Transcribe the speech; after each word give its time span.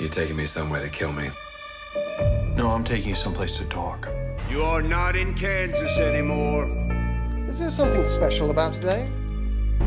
You're 0.00 0.08
taking 0.08 0.36
me 0.36 0.46
somewhere 0.46 0.80
to 0.80 0.88
kill 0.88 1.12
me. 1.12 1.28
No, 2.54 2.70
I'm 2.70 2.84
taking 2.84 3.10
you 3.10 3.14
someplace 3.14 3.58
to 3.58 3.66
talk. 3.66 4.08
You 4.48 4.62
are 4.62 4.80
not 4.80 5.14
in 5.14 5.34
Kansas 5.34 5.98
anymore. 5.98 6.64
Is 7.50 7.58
there 7.58 7.68
something 7.68 8.06
special 8.06 8.50
about 8.50 8.72
today? 8.72 9.06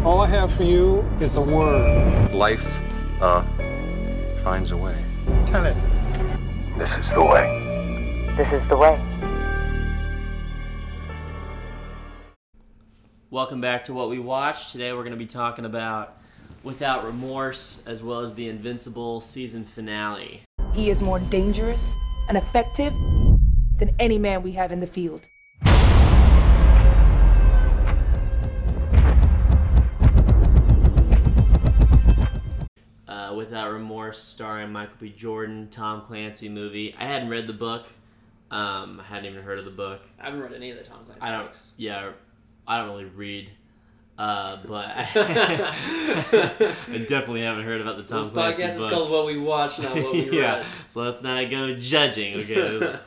All 0.04 0.22
I 0.22 0.28
have 0.28 0.54
for 0.54 0.62
you 0.62 1.00
is 1.20 1.38
a 1.38 1.42
word. 1.42 2.32
Life, 2.32 2.80
uh, 3.22 3.42
finds 4.44 4.70
a 4.70 4.78
way. 4.78 4.96
Tell 5.48 5.66
it. 5.66 5.76
This 6.78 6.96
is 6.96 7.12
the 7.12 7.26
way. 7.26 8.30
This 8.38 8.54
is 8.54 8.64
the 8.68 8.78
way. 8.78 9.02
Welcome 13.32 13.62
back 13.62 13.84
to 13.86 13.96
what 13.96 14.12
we 14.12 14.20
watched. 14.20 14.74
Today 14.74 14.94
we're 14.94 15.00
going 15.00 15.14
to 15.14 15.18
be 15.18 15.26
talking 15.26 15.66
about 15.66 16.20
Without 16.64 17.04
Remorse 17.06 17.84
as 17.86 18.02
well 18.04 18.22
as 18.22 18.34
the 18.36 18.48
Invincible 18.48 19.20
season 19.22 19.64
finale. 19.66 20.42
He 20.74 20.90
is 20.90 21.02
more 21.02 21.20
dangerous 21.20 21.94
and 22.30 22.38
effective 22.38 22.94
than 23.78 23.94
any 24.00 24.18
man 24.18 24.42
we 24.44 24.54
have 24.54 24.72
in 24.72 24.80
the 24.80 24.88
field. 24.88 25.28
Uh, 33.08 33.34
Without 33.36 33.72
Remorse, 33.72 34.22
starring 34.22 34.72
Michael 34.72 34.96
B. 35.00 35.10
Jordan, 35.10 35.68
Tom 35.70 36.02
Clancy 36.02 36.50
movie. 36.50 36.96
I 36.98 37.04
hadn't 37.06 37.30
read 37.30 37.48
the 37.48 37.54
book. 37.54 37.88
Um, 38.50 39.00
I 39.00 39.04
hadn't 39.04 39.26
even 39.30 39.44
heard 39.44 39.60
of 39.60 39.66
the 39.66 39.72
book. 39.72 40.02
I 40.20 40.26
haven't 40.26 40.42
read 40.42 40.54
any 40.54 40.72
of 40.72 40.78
the 40.78 40.84
Tom 40.84 41.00
Clancy 41.06 41.22
I 41.22 41.32
don't. 41.32 41.46
books. 41.46 41.74
Yeah, 41.78 42.12
I 42.68 42.78
don't 42.78 42.90
really 42.90 43.06
read. 43.06 43.50
Uh, 44.18 44.58
but 44.68 44.86
I, 44.86 45.02
I 46.88 46.98
definitely 47.00 47.42
haven't 47.42 47.66
heard 47.66 47.82
about 47.82 47.98
the 47.98 48.04
Tom 48.04 48.26
This 48.26 48.34
Clancy 48.34 48.64
podcast 48.64 48.78
book. 48.78 48.86
is 48.86 48.94
called 48.94 49.10
What 49.12 49.26
We 49.26 49.38
Watch, 49.40 49.80
not 49.80 49.96
What 49.96 50.14
We 50.14 50.32
yeah, 50.40 50.58
Read. 50.58 50.66
so 50.88 51.02
let's 51.02 51.24
not 51.24 51.50
go 51.50 51.74
judging. 51.76 52.36
Okay. 52.42 53.00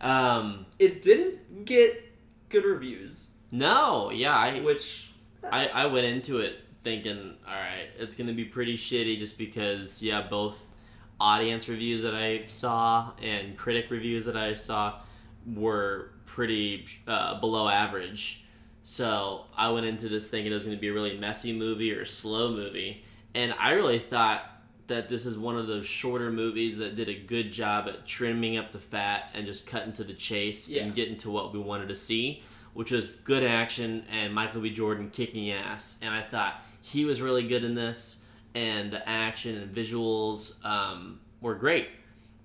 um, 0.00 0.64
It 0.78 1.02
didn't 1.02 1.64
get 1.66 2.10
good 2.48 2.64
reviews, 2.64 3.30
no, 3.50 4.10
yeah, 4.10 4.34
I 4.34 4.60
which 4.60 5.10
I, 5.50 5.66
I 5.68 5.86
went 5.86 6.06
into 6.06 6.38
it 6.38 6.56
thinking, 6.82 7.34
all 7.46 7.54
right, 7.54 7.88
it's 7.98 8.14
gonna 8.14 8.32
be 8.32 8.44
pretty 8.44 8.76
shitty 8.76 9.18
just 9.18 9.36
because 9.36 10.02
yeah, 10.02 10.22
both 10.22 10.56
audience 11.20 11.68
reviews 11.68 12.02
that 12.02 12.14
I 12.14 12.46
saw 12.46 13.10
and 13.22 13.56
critic 13.58 13.90
reviews 13.90 14.24
that 14.24 14.36
I 14.36 14.54
saw 14.54 15.00
were 15.54 16.12
pretty 16.24 16.86
uh, 17.06 17.38
below 17.40 17.68
average. 17.68 18.39
So 18.82 19.44
I 19.56 19.70
went 19.70 19.86
into 19.86 20.08
this 20.08 20.30
thinking 20.30 20.52
it 20.52 20.54
was 20.54 20.64
gonna 20.64 20.76
be 20.76 20.88
a 20.88 20.92
really 20.92 21.16
messy 21.18 21.52
movie 21.52 21.92
or 21.94 22.02
a 22.02 22.06
slow 22.06 22.50
movie, 22.52 23.04
and 23.34 23.54
I 23.58 23.72
really 23.72 23.98
thought 23.98 24.42
that 24.86 25.08
this 25.08 25.24
is 25.26 25.38
one 25.38 25.56
of 25.56 25.66
those 25.68 25.86
shorter 25.86 26.32
movies 26.32 26.78
that 26.78 26.96
did 26.96 27.08
a 27.08 27.14
good 27.14 27.52
job 27.52 27.86
at 27.88 28.06
trimming 28.06 28.56
up 28.56 28.72
the 28.72 28.78
fat 28.78 29.30
and 29.34 29.46
just 29.46 29.66
cutting 29.66 29.92
to 29.92 30.02
the 30.04 30.12
chase 30.14 30.68
Yeah. 30.68 30.82
and 30.82 30.94
getting 30.94 31.16
to 31.18 31.30
what 31.30 31.52
we 31.52 31.60
wanted 31.60 31.88
to 31.90 31.94
see, 31.96 32.42
which 32.74 32.90
was 32.90 33.06
good 33.08 33.44
action 33.44 34.04
and 34.10 34.34
Michael 34.34 34.60
B. 34.62 34.70
Jordan 34.70 35.10
kicking 35.10 35.50
ass. 35.52 35.96
And 36.02 36.12
I 36.12 36.22
thought 36.22 36.60
he 36.82 37.04
was 37.04 37.22
really 37.22 37.46
good 37.46 37.62
in 37.62 37.74
this, 37.76 38.22
and 38.56 38.90
the 38.90 39.06
action 39.08 39.56
and 39.56 39.72
visuals 39.72 40.54
um, 40.64 41.20
were 41.40 41.54
great. 41.54 41.88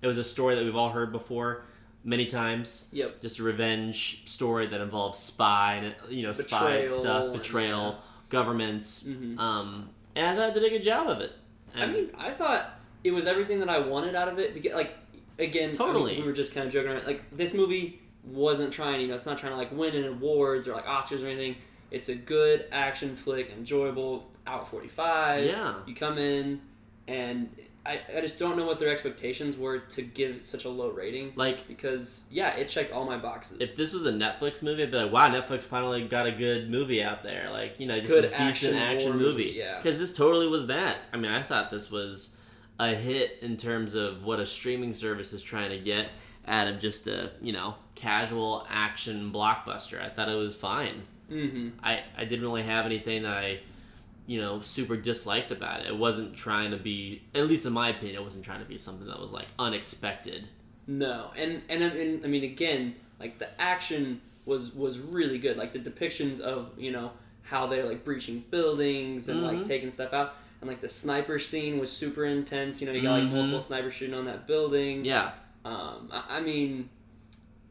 It 0.02 0.06
was 0.06 0.18
a 0.18 0.24
story 0.24 0.54
that 0.54 0.64
we've 0.64 0.76
all 0.76 0.90
heard 0.90 1.10
before 1.10 1.64
many 2.06 2.24
times. 2.26 2.86
Yep. 2.92 3.20
Just 3.20 3.38
a 3.40 3.42
revenge 3.42 4.22
story 4.24 4.66
that 4.68 4.80
involves 4.80 5.18
spy 5.18 5.74
and 5.74 5.94
you 6.08 6.22
know 6.22 6.32
spy 6.32 6.76
Betrayal 6.76 6.92
stuff, 6.92 7.24
and, 7.24 7.32
betrayal, 7.34 7.88
yeah. 7.90 7.94
governments. 8.30 9.02
Mhm. 9.02 9.38
Um, 9.38 9.90
and 10.14 10.26
I 10.26 10.34
thought 10.36 10.56
it 10.56 10.60
did 10.60 10.64
a 10.64 10.70
good 10.70 10.84
job 10.84 11.08
of 11.08 11.20
it. 11.20 11.32
I 11.74 11.84
mean, 11.86 12.10
I 12.16 12.30
thought 12.30 12.80
it 13.04 13.10
was 13.10 13.26
everything 13.26 13.58
that 13.60 13.68
I 13.68 13.80
wanted 13.80 14.14
out 14.14 14.28
of 14.28 14.38
it. 14.38 14.54
Because, 14.54 14.72
like, 14.72 14.94
again, 15.38 15.64
I 15.64 15.72
mean, 15.72 15.76
Totally. 15.76 16.16
we 16.20 16.26
were 16.26 16.32
just 16.32 16.54
kind 16.54 16.66
of 16.66 16.72
joking 16.72 16.90
around. 16.92 17.06
Like, 17.06 17.22
this 17.36 17.52
movie 17.52 18.00
wasn't 18.24 18.72
trying, 18.72 19.02
you 19.02 19.08
know, 19.08 19.14
it's 19.14 19.26
not 19.26 19.36
trying 19.36 19.52
to 19.52 19.58
like 19.58 19.70
win 19.72 19.94
any 19.94 20.06
awards 20.06 20.66
or 20.66 20.72
like 20.72 20.86
Oscars 20.86 21.22
or 21.22 21.26
anything. 21.26 21.56
It's 21.90 22.08
a 22.08 22.14
good 22.14 22.64
action 22.72 23.14
flick, 23.14 23.50
enjoyable. 23.50 24.30
Out 24.46 24.68
forty 24.68 24.86
five. 24.88 25.44
Yeah. 25.44 25.74
You 25.86 25.94
come 25.94 26.18
in, 26.18 26.60
and 27.08 27.50
I, 27.86 28.00
I 28.16 28.20
just 28.20 28.38
don't 28.38 28.56
know 28.56 28.66
what 28.66 28.78
their 28.78 28.88
expectations 28.90 29.56
were 29.56 29.78
to 29.78 30.02
give 30.02 30.34
it 30.36 30.44
such 30.46 30.64
a 30.64 30.68
low 30.68 30.90
rating. 30.90 31.32
like 31.36 31.66
because 31.68 32.26
yeah, 32.30 32.56
it 32.56 32.68
checked 32.68 32.92
all 32.92 33.04
my 33.04 33.16
boxes. 33.16 33.58
if 33.60 33.76
this 33.76 33.92
was 33.92 34.06
a 34.06 34.12
Netflix 34.12 34.62
movie, 34.62 34.82
I'd 34.82 34.90
be 34.90 34.96
like, 34.96 35.12
wow, 35.12 35.28
Netflix 35.30 35.62
finally 35.64 36.06
got 36.08 36.26
a 36.26 36.32
good 36.32 36.70
movie 36.70 37.02
out 37.02 37.22
there. 37.22 37.48
Like, 37.50 37.78
you 37.78 37.86
know, 37.86 37.98
just 37.98 38.10
Good 38.10 38.24
a 38.24 38.28
decent 38.30 38.42
action 38.42 38.76
action, 38.76 39.12
movie. 39.12 39.24
movie, 39.24 39.54
yeah. 39.56 39.76
Because 39.80 39.98
this 39.98 40.14
totally 40.16 40.48
was 40.48 40.66
that. 40.66 40.98
I 41.12 41.16
mean, 41.16 41.30
I 41.30 41.42
thought 41.42 41.70
this 41.70 41.90
was 41.90 42.34
a 42.78 42.94
hit 42.94 43.38
in 43.40 43.56
terms 43.56 43.94
of 43.94 44.22
what 44.24 44.38
a 44.40 44.46
streaming 44.46 44.92
service 44.92 45.32
is 45.32 45.40
trying 45.42 45.70
to 45.70 45.78
get 45.78 46.08
out 46.46 46.68
of 46.68 46.78
just 46.78 47.06
a, 47.08 47.30
you 47.40 47.52
know, 47.52 47.74
casual 47.94 48.66
action 48.70 49.32
blockbuster. 49.32 50.00
I 50.02 50.08
thought 50.10 50.28
it 50.28 50.34
was 50.36 50.54
fine. 50.54 51.02
hmm 51.28 51.70
I, 51.82 52.02
I 52.16 52.24
didn't 52.24 52.44
really 52.44 52.62
have 52.62 52.84
anything 52.86 53.22
that 53.22 53.32
I, 53.36 53.60
you 54.26 54.40
know, 54.40 54.60
super 54.60 54.96
disliked 54.96 55.50
about 55.50 55.80
it. 55.80 55.86
It 55.86 55.96
wasn't 55.96 56.36
trying 56.36 56.72
to 56.72 56.76
be, 56.76 57.22
at 57.34 57.46
least 57.46 57.64
in 57.66 57.72
my 57.72 57.90
opinion, 57.90 58.16
it 58.16 58.24
wasn't 58.24 58.44
trying 58.44 58.60
to 58.60 58.66
be 58.66 58.76
something 58.78 59.06
that 59.06 59.20
was 59.20 59.32
like 59.32 59.46
unexpected. 59.58 60.48
No, 60.86 61.30
and 61.36 61.62
and 61.68 61.82
I 61.84 61.90
mean, 61.94 62.20
I 62.24 62.26
mean 62.28 62.44
again, 62.44 62.94
like 63.20 63.38
the 63.38 63.48
action 63.60 64.20
was 64.44 64.74
was 64.74 64.98
really 64.98 65.38
good. 65.38 65.56
Like 65.56 65.72
the 65.72 65.78
depictions 65.78 66.40
of 66.40 66.70
you 66.78 66.92
know 66.92 67.12
how 67.42 67.66
they're 67.66 67.86
like 67.86 68.04
breaching 68.04 68.44
buildings 68.50 69.28
and 69.28 69.42
like 69.42 69.58
Mhm. 69.58 69.66
taking 69.66 69.90
stuff 69.90 70.12
out, 70.12 70.34
and 70.60 70.68
like 70.68 70.80
the 70.80 70.88
sniper 70.88 71.38
scene 71.38 71.78
was 71.78 71.90
super 71.90 72.24
intense. 72.24 72.80
You 72.80 72.86
know, 72.88 72.92
you 72.92 73.02
got 73.02 73.12
like 73.20 73.24
Mhm. 73.24 73.32
multiple 73.32 73.60
snipers 73.60 73.94
shooting 73.94 74.14
on 74.14 74.24
that 74.26 74.46
building. 74.46 75.04
Yeah. 75.04 75.32
Um, 75.64 76.08
I, 76.12 76.38
I 76.38 76.40
mean, 76.40 76.88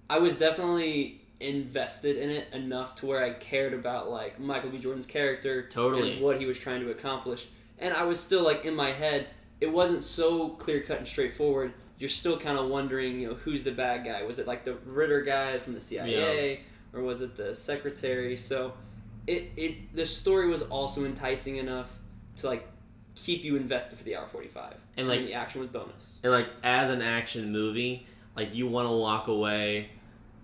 I 0.09 0.19
was 0.19 0.37
definitely 0.37 1.21
invested 1.39 2.17
in 2.17 2.29
it 2.29 2.47
enough 2.53 2.95
to 2.95 3.05
where 3.05 3.23
I 3.23 3.31
cared 3.31 3.73
about 3.73 4.09
like 4.09 4.39
Michael 4.39 4.69
B. 4.69 4.77
Jordan's 4.79 5.05
character, 5.05 5.67
Totally. 5.67 6.13
and 6.13 6.21
what 6.21 6.39
he 6.39 6.45
was 6.45 6.57
trying 6.59 6.81
to 6.81 6.91
accomplish. 6.91 7.47
And 7.79 7.93
I 7.93 8.03
was 8.03 8.19
still 8.19 8.43
like 8.43 8.65
in 8.65 8.75
my 8.75 8.91
head, 8.91 9.27
it 9.61 9.71
wasn't 9.71 10.03
so 10.03 10.49
clear 10.49 10.81
cut 10.81 10.97
and 10.99 11.07
straightforward. 11.07 11.73
You're 11.97 12.09
still 12.09 12.37
kind 12.37 12.57
of 12.57 12.67
wondering, 12.69 13.19
you 13.21 13.29
know, 13.29 13.33
who's 13.35 13.63
the 13.63 13.71
bad 13.71 14.03
guy? 14.05 14.23
Was 14.23 14.39
it 14.39 14.47
like 14.47 14.63
the 14.65 14.75
Ritter 14.85 15.21
guy 15.21 15.59
from 15.59 15.73
the 15.73 15.81
CIA, 15.81 16.61
or 16.93 17.01
was 17.01 17.21
it 17.21 17.35
the 17.37 17.55
secretary? 17.55 18.35
So, 18.37 18.73
it 19.27 19.51
it 19.55 19.95
the 19.95 20.05
story 20.05 20.47
was 20.49 20.61
also 20.63 21.05
enticing 21.05 21.57
enough 21.57 21.89
to 22.37 22.47
like 22.47 22.67
keep 23.15 23.43
you 23.45 23.55
invested 23.55 23.97
for 23.97 24.03
the 24.03 24.15
hour 24.17 24.27
forty 24.27 24.49
five, 24.49 24.75
And, 24.97 25.07
like- 25.07 25.21
the 25.25 25.33
action 25.33 25.61
was 25.61 25.69
bonus. 25.69 26.19
And 26.23 26.31
like 26.33 26.47
as 26.63 26.89
an 26.89 27.01
action 27.01 27.51
movie, 27.53 28.05
like 28.35 28.53
you 28.53 28.67
want 28.67 28.87
to 28.89 28.93
walk 28.93 29.27
away 29.27 29.89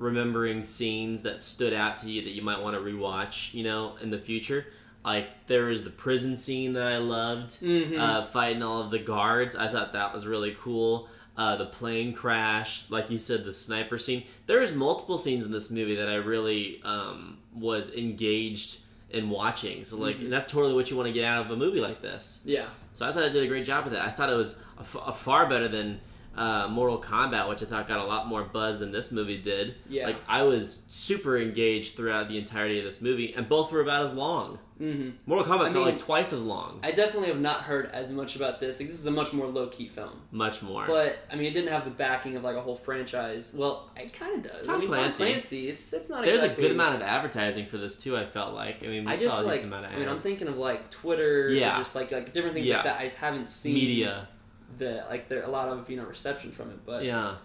remembering 0.01 0.63
scenes 0.63 1.23
that 1.23 1.41
stood 1.41 1.73
out 1.73 1.97
to 1.97 2.09
you 2.09 2.21
that 2.23 2.31
you 2.31 2.41
might 2.41 2.61
want 2.61 2.75
to 2.75 2.81
rewatch, 2.81 3.53
you 3.53 3.63
know, 3.63 3.95
in 4.01 4.09
the 4.09 4.17
future. 4.19 4.65
Like 5.05 5.47
there 5.47 5.65
was 5.65 5.83
the 5.83 5.89
prison 5.89 6.35
scene 6.35 6.73
that 6.73 6.87
I 6.87 6.97
loved, 6.97 7.59
Mhm. 7.61 7.97
uh, 7.99 8.23
fighting 8.25 8.61
all 8.63 8.81
of 8.81 8.91
the 8.91 8.99
guards. 8.99 9.55
I 9.55 9.67
thought 9.67 9.93
that 9.93 10.13
was 10.13 10.27
really 10.27 10.55
cool. 10.59 11.07
Uh, 11.37 11.55
the 11.55 11.65
plane 11.65 12.13
crash, 12.13 12.83
like 12.89 13.09
you 13.09 13.17
said, 13.17 13.45
the 13.45 13.53
sniper 13.53 13.97
scene. 13.97 14.23
There's 14.47 14.73
multiple 14.73 15.17
scenes 15.17 15.45
in 15.45 15.51
this 15.51 15.71
movie 15.71 15.95
that 15.95 16.09
I 16.09 16.15
really 16.15 16.81
um, 16.83 17.37
was 17.53 17.93
engaged 17.95 18.79
in 19.09 19.29
watching. 19.29 19.83
So 19.85 19.97
like, 19.97 20.19
and 20.19 20.31
that's 20.31 20.51
totally 20.51 20.73
what 20.73 20.89
you 20.91 20.97
want 20.97 21.07
to 21.07 21.13
get 21.13 21.23
out 21.25 21.45
of 21.45 21.51
a 21.51 21.55
movie 21.55 21.79
like 21.81 22.01
this. 22.01 22.41
Yeah. 22.45 22.65
So 22.93 23.07
I 23.07 23.13
thought 23.13 23.23
I 23.23 23.29
did 23.29 23.43
a 23.43 23.47
great 23.47 23.65
job 23.65 23.85
with 23.85 23.93
it. 23.93 23.99
I 24.01 24.09
thought 24.09 24.29
it 24.29 24.35
was 24.35 24.53
a, 24.77 24.81
f- 24.81 24.97
a 25.07 25.13
far 25.13 25.47
better 25.47 25.67
than 25.67 25.99
uh, 26.35 26.67
Mortal 26.69 27.01
Kombat, 27.01 27.49
which 27.49 27.61
I 27.61 27.65
thought 27.65 27.87
got 27.87 27.99
a 27.99 28.05
lot 28.05 28.27
more 28.27 28.43
buzz 28.43 28.79
than 28.79 28.91
this 28.91 29.11
movie 29.11 29.37
did. 29.37 29.75
Yeah. 29.89 30.05
Like 30.07 30.17
I 30.27 30.43
was 30.43 30.83
super 30.87 31.37
engaged 31.37 31.95
throughout 31.95 32.29
the 32.29 32.37
entirety 32.37 32.79
of 32.79 32.85
this 32.85 33.01
movie, 33.01 33.33
and 33.35 33.47
both 33.49 33.71
were 33.71 33.81
about 33.81 34.03
as 34.03 34.13
long. 34.13 34.59
Mm-hmm. 34.81 35.09
Mortal 35.27 35.45
Kombat 35.45 35.59
I 35.59 35.63
felt 35.65 35.75
mean, 35.75 35.83
like 35.85 35.99
twice 35.99 36.33
as 36.33 36.41
long, 36.41 36.79
I 36.81 36.91
definitely 36.91 37.27
have 37.27 37.39
not 37.39 37.61
heard 37.61 37.91
as 37.91 38.11
much 38.11 38.35
about 38.35 38.59
this. 38.59 38.79
Like 38.79 38.89
this 38.89 38.97
is 38.97 39.05
a 39.05 39.11
much 39.11 39.31
more 39.31 39.45
low 39.45 39.67
key 39.67 39.87
film. 39.87 40.21
much 40.31 40.63
more. 40.63 40.87
But 40.87 41.19
I 41.31 41.35
mean, 41.35 41.45
it 41.45 41.53
didn't 41.53 41.69
have 41.69 41.85
the 41.85 41.91
backing 41.91 42.35
of 42.35 42.43
like 42.43 42.55
a 42.55 42.61
whole 42.61 42.75
franchise. 42.75 43.53
Well, 43.55 43.91
it 43.95 44.11
kind 44.11 44.43
of 44.43 44.51
does. 44.51 44.65
Tom 44.65 44.77
I 44.77 44.79
mean, 44.79 44.87
Clancy. 44.87 45.23
Tom 45.23 45.31
Clancy. 45.33 45.67
It's 45.69 45.93
it's 45.93 46.09
not. 46.09 46.23
There's 46.23 46.41
exactly, 46.41 46.65
a 46.65 46.67
good 46.69 46.75
amount 46.75 46.95
of 46.95 47.01
advertising 47.03 47.67
for 47.67 47.77
this 47.77 47.95
too. 47.95 48.17
I 48.17 48.25
felt 48.25 48.55
like. 48.55 48.83
I 48.83 48.87
mean, 48.87 49.03
we 49.03 49.11
I 49.11 49.15
saw 49.15 49.23
just 49.23 49.41
a 49.43 49.45
like. 49.45 49.63
amount 49.63 49.85
of 49.85 49.91
I 49.91 49.97
mean, 49.97 50.07
I'm 50.09 50.21
thinking 50.21 50.47
of 50.47 50.57
like 50.57 50.89
Twitter. 50.89 51.49
Yeah. 51.49 51.75
Or 51.75 51.79
just 51.79 51.93
like 51.93 52.11
like 52.11 52.33
different 52.33 52.55
things 52.55 52.67
Yeah. 52.67 52.77
like 52.77 52.85
that. 52.85 52.99
I 52.99 53.03
just 53.03 53.17
haven't 53.17 53.47
seen 53.47 53.75
media. 53.75 54.29
The 54.77 55.05
like 55.09 55.29
there 55.29 55.43
a 55.43 55.49
lot 55.49 55.67
of 55.69 55.89
you 55.89 55.97
know 55.97 56.03
reception 56.05 56.51
from 56.51 56.69
it. 56.71 56.79
But 56.85 57.03
Yeah. 57.03 57.35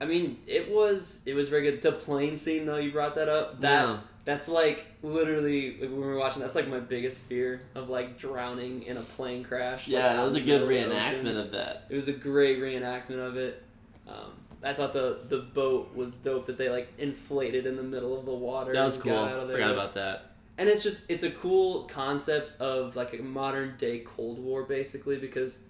I 0.00 0.04
mean, 0.04 0.38
it 0.46 0.70
was 0.70 1.22
it 1.26 1.34
was 1.34 1.48
very 1.48 1.62
good. 1.62 1.82
The 1.82 1.92
plane 1.92 2.36
scene 2.36 2.66
though, 2.66 2.76
you 2.76 2.92
brought 2.92 3.14
that 3.14 3.28
up. 3.28 3.60
That 3.60 3.82
Yeah. 3.88 3.98
that's 4.26 4.48
like 4.48 4.84
literally 5.02 5.76
when 5.80 5.92
we 5.96 6.06
were 6.06 6.16
watching. 6.18 6.42
That's 6.42 6.54
like 6.54 6.68
my 6.68 6.80
biggest 6.80 7.24
fear 7.26 7.62
of 7.74 7.88
like 7.88 8.18
drowning 8.18 8.82
in 8.82 8.96
a 8.98 9.02
plane 9.02 9.42
crash. 9.42 9.86
like, 9.88 9.92
Yeah, 9.94 10.14
that 10.16 10.22
was 10.22 10.34
a 10.34 10.40
good 10.40 10.68
middle 10.68 10.68
of 10.68 10.68
the 10.90 10.96
ocean. 10.96 11.24
reenactment 11.26 11.40
of 11.44 11.52
that. 11.52 11.86
It 11.88 11.94
was 11.94 12.08
a 12.08 12.12
great 12.12 12.58
reenactment 12.60 13.26
of 13.26 13.36
it. 13.36 13.62
Um, 14.06 14.32
I 14.62 14.72
thought 14.74 14.92
the 14.92 15.20
the 15.28 15.38
boat 15.38 15.94
was 15.94 16.16
dope 16.16 16.46
that 16.46 16.58
they 16.58 16.68
like 16.68 16.88
inflated 16.98 17.66
in 17.66 17.76
the 17.76 17.82
middle 17.82 18.18
of 18.18 18.26
the 18.26 18.34
water. 18.34 18.72
That 18.74 18.84
was 18.84 18.96
and 18.96 19.04
cool. 19.04 19.12
got 19.14 19.32
out 19.32 19.38
of 19.40 19.48
there. 19.48 19.56
Forgot 19.58 19.72
about 19.72 19.94
that. 19.94 20.30
And 20.58 20.68
it's 20.68 20.82
just 20.82 21.02
it's 21.10 21.22
a 21.22 21.30
cool 21.30 21.84
concept 21.84 22.52
of 22.60 22.96
like 22.96 23.18
a 23.18 23.22
modern 23.22 23.76
day 23.78 24.00
Cold 24.00 24.38
War 24.38 24.62
basically 24.64 25.16
because 25.18 25.60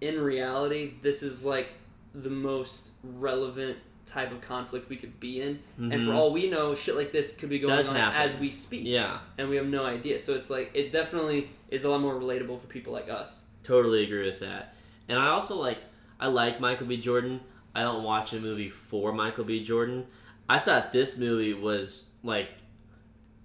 in 0.00 0.20
reality, 0.20 0.94
this 1.02 1.22
is 1.22 1.44
like 1.44 1.72
the 2.14 2.30
most 2.30 2.90
relevant 3.02 3.76
type 4.06 4.32
of 4.32 4.40
conflict 4.40 4.88
we 4.88 4.96
could 4.96 5.20
be 5.20 5.42
in. 5.42 5.58
And 5.76 6.02
for 6.02 6.10
Mhm. 6.12 6.16
all 6.16 6.32
we 6.32 6.48
know, 6.48 6.74
shit 6.74 6.96
like 6.96 7.12
this 7.12 7.34
could 7.36 7.50
be 7.50 7.58
going 7.58 7.76
Does 7.76 7.90
on 7.90 7.96
happen. 7.96 8.18
as 8.20 8.36
we 8.38 8.48
speak. 8.50 8.82
Yeah, 8.86 9.18
And 9.36 9.50
we 9.50 9.56
have 9.56 9.66
no 9.66 9.84
idea. 9.84 10.18
So 10.18 10.34
it's 10.34 10.48
like 10.48 10.70
it 10.72 10.90
definitely 10.92 11.50
is 11.70 11.84
a 11.84 11.90
lot 11.90 12.00
more 12.00 12.14
relatable 12.18 12.58
for 12.60 12.66
people 12.68 12.92
like 12.92 13.10
us. 13.10 13.44
totally 13.62 14.02
agree 14.04 14.24
with 14.24 14.40
that. 14.40 14.74
And 15.08 15.18
I 15.18 15.28
also 15.28 15.56
like 15.56 15.78
I 16.20 16.26
like 16.28 16.58
Michael 16.58 16.86
B. 16.86 16.96
Jordan. 16.96 17.40
I 17.74 17.82
don't 17.82 18.02
watch 18.02 18.32
a 18.32 18.40
movie 18.40 18.70
for 18.70 19.12
Michael 19.12 19.44
B. 19.44 19.62
Jordan. 19.62 20.06
I 20.48 20.58
thought 20.58 20.90
this 20.90 21.16
movie 21.18 21.52
was 21.54 22.06
like 22.24 22.48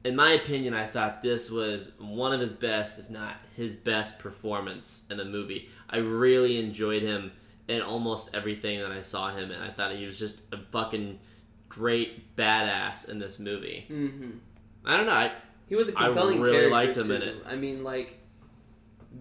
in 0.04 0.16
my 0.16 0.32
opinion, 0.34 0.74
I 0.74 0.86
thought 0.88 1.22
this 1.22 1.50
was 1.50 1.94
one 2.00 2.34
of 2.34 2.40
his 2.42 2.54
best, 2.54 3.00
if 3.00 3.10
not 3.10 3.36
his 3.56 3.76
best 3.76 4.20
performance 4.20 5.08
in 5.10 5.20
a 5.20 5.26
movie. 5.26 5.70
I 5.90 5.98
really 5.98 6.60
enjoyed 6.60 7.04
him 7.04 7.32
in 7.68 7.82
almost 7.82 8.30
everything 8.34 8.80
that 8.82 8.92
I 8.92 9.02
saw 9.02 9.34
him 9.34 9.52
in. 9.52 9.62
I 9.62 9.72
thought 9.72 9.96
he 9.96 10.06
was 10.06 10.20
just 10.20 10.42
a 10.52 10.58
fucking 10.72 11.20
great 11.70 12.36
badass 12.36 13.08
in 13.10 13.20
this 13.20 13.40
movie. 13.40 13.86
Mm-hmm. 13.90 14.32
I 14.86 14.98
don't 14.98 15.06
know. 15.06 15.14
I, 15.14 15.32
He 15.68 15.76
was 15.76 15.88
a 15.90 15.94
compelling 15.94 16.40
I 16.40 16.42
really 16.42 16.52
character 16.70 16.72
liked 16.72 16.98
him 16.98 17.08
too. 17.08 17.14
in 17.14 17.22
it. 17.22 17.36
I 17.48 17.56
mean, 17.56 17.84
like 17.84 18.20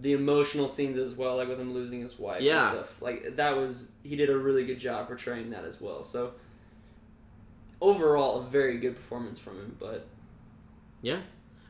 the 0.01 0.11
emotional 0.13 0.67
scenes 0.67 0.97
as 0.97 1.15
well, 1.15 1.37
like 1.37 1.47
with 1.47 1.61
him 1.61 1.73
losing 1.73 2.01
his 2.01 2.19
wife 2.19 2.41
Yeah. 2.41 2.67
and 2.69 2.75
stuff. 2.77 3.01
Like 3.01 3.37
that 3.37 3.55
was 3.55 3.89
he 4.03 4.15
did 4.17 4.29
a 4.29 4.37
really 4.37 4.65
good 4.65 4.79
job 4.79 5.07
portraying 5.07 5.51
that 5.51 5.63
as 5.63 5.79
well. 5.79 6.03
So 6.03 6.33
overall, 7.81 8.41
a 8.41 8.43
very 8.43 8.77
good 8.77 8.95
performance 8.95 9.39
from 9.39 9.57
him. 9.57 9.75
But 9.79 10.07
Yeah. 11.03 11.19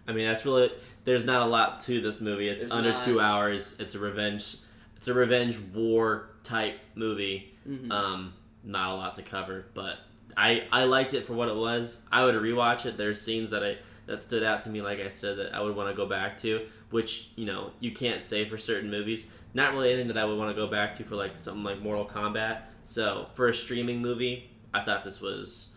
I 0.07 0.13
mean, 0.13 0.25
that's 0.25 0.45
really. 0.45 0.71
There's 1.03 1.25
not 1.25 1.41
a 1.41 1.45
lot 1.49 1.81
to 1.81 1.99
this 1.99 2.21
movie. 2.21 2.47
It's 2.47 2.61
There's 2.61 2.71
under 2.71 2.91
not. 2.91 3.01
two 3.01 3.19
hours. 3.19 3.75
It's 3.79 3.95
a 3.95 3.99
revenge. 3.99 4.57
It's 4.95 5.07
a 5.09 5.13
revenge 5.13 5.59
war 5.73 6.29
type 6.43 6.79
movie. 6.95 7.53
mhm. 7.67 7.91
Um, 7.91 8.33
not 8.63 8.91
a 8.91 8.95
lot 8.95 9.15
to 9.15 9.21
cover, 9.23 9.65
but 9.73 9.97
I 10.37 10.65
I 10.71 10.85
liked 10.85 11.13
it 11.13 11.25
for 11.25 11.33
what 11.33 11.49
it 11.49 11.55
was. 11.55 12.01
I 12.11 12.23
would 12.25 12.35
rewatch 12.35 12.85
it. 12.85 12.97
There's 12.97 13.19
scenes 13.21 13.49
that 13.49 13.63
I 13.63 13.77
that 14.05 14.21
stood 14.21 14.43
out 14.43 14.61
to 14.63 14.69
me, 14.69 14.81
like 14.81 14.99
I 14.99 15.09
said, 15.09 15.37
that 15.37 15.53
I 15.55 15.61
would 15.61 15.75
want 15.75 15.89
to 15.89 15.95
go 15.95 16.05
back 16.05 16.37
to. 16.39 16.65
Which 16.91 17.29
you 17.35 17.45
know 17.45 17.71
you 17.79 17.91
can't 17.91 18.23
say 18.23 18.47
for 18.47 18.57
certain 18.57 18.89
movies. 18.91 19.27
Not 19.53 19.73
really 19.73 19.89
anything 19.91 20.07
that 20.09 20.17
I 20.17 20.25
would 20.25 20.37
want 20.37 20.49
to 20.49 20.55
go 20.55 20.67
back 20.67 20.93
to 20.95 21.03
for 21.03 21.15
like 21.15 21.37
something 21.37 21.63
like 21.63 21.79
Mortal 21.81 22.05
Kombat. 22.05 22.61
So 22.83 23.27
for 23.35 23.47
a 23.47 23.53
streaming 23.53 24.01
movie, 24.01 24.49
I 24.73 24.81
thought 24.81 25.03
this 25.05 25.21
was 25.21 25.69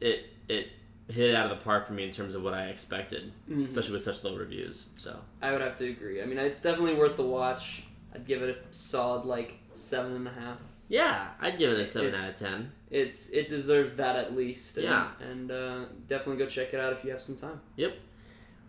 it. 0.00 0.26
It 0.48 0.68
hit 1.08 1.30
it 1.30 1.34
out 1.34 1.50
of 1.50 1.58
the 1.58 1.64
park 1.64 1.86
for 1.86 1.92
me 1.92 2.04
in 2.04 2.10
terms 2.10 2.34
of 2.34 2.42
what 2.42 2.54
I 2.54 2.66
expected, 2.68 3.32
Mhm. 3.50 3.66
especially 3.66 3.92
with 3.94 4.02
such 4.02 4.22
low 4.24 4.36
reviews. 4.36 4.84
So 4.94 5.22
I 5.42 5.52
would 5.52 5.60
have 5.60 5.76
to 5.76 5.88
agree. 5.88 6.22
I 6.22 6.26
mean, 6.26 6.38
it's 6.38 6.60
definitely 6.60 6.94
worth 6.94 7.16
the 7.16 7.22
watch. 7.24 7.82
I'd 8.14 8.26
give 8.26 8.42
it 8.42 8.56
a 8.56 8.74
solid 8.74 9.24
like 9.26 9.54
seven 9.72 10.12
and 10.14 10.28
a 10.28 10.32
half. 10.32 10.58
yeah, 10.88 11.30
I'd 11.40 11.58
give 11.58 11.70
it 11.70 11.80
a 11.80 11.86
seven 11.86 12.08
It's- 12.14 12.22
out 12.24 12.30
of 12.34 12.38
ten. 12.38 12.72
It's 12.90 13.30
it 13.30 13.48
deserves 13.48 13.94
that 13.96 14.16
at 14.16 14.36
least. 14.36 14.76
And, 14.76 14.84
Yeah. 14.86 15.08
and 15.20 15.50
uh, 15.50 15.84
definitely 16.06 16.36
go 16.44 16.46
check 16.48 16.74
it 16.74 16.80
out 16.80 16.92
if 16.92 17.04
you 17.04 17.10
have 17.10 17.20
some 17.22 17.36
time. 17.36 17.60
Yep. 17.76 17.96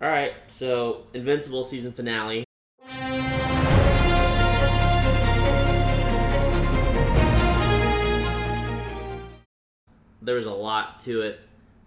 All 0.02 0.08
right, 0.10 0.34
so 0.48 1.08
Invincible 1.14 1.64
season 1.64 1.92
finale. 1.94 2.46
There 10.22 10.36
was 10.36 10.46
a 10.46 10.52
lot 10.54 11.00
to 11.02 11.22
it, 11.22 11.40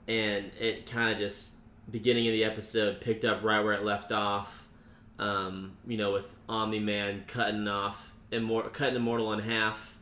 and 0.08 0.50
it 0.60 0.86
kind 0.90 1.10
of 1.12 1.18
just 1.18 1.50
beginning 1.90 2.26
of 2.26 2.32
the 2.32 2.44
episode 2.44 3.00
picked 3.00 3.24
up 3.24 3.42
right 3.42 3.60
where 3.62 3.72
it 3.74 3.84
left 3.84 4.12
off. 4.12 4.66
Um, 5.18 5.76
you 5.86 5.96
know, 5.96 6.12
with 6.12 6.30
Omni 6.48 6.80
Man 6.80 7.24
cutting 7.26 7.66
off 7.68 8.12
Immor- 8.32 8.72
cutting 8.72 8.96
Immortal 8.96 9.32
in 9.32 9.38
half, 9.38 9.96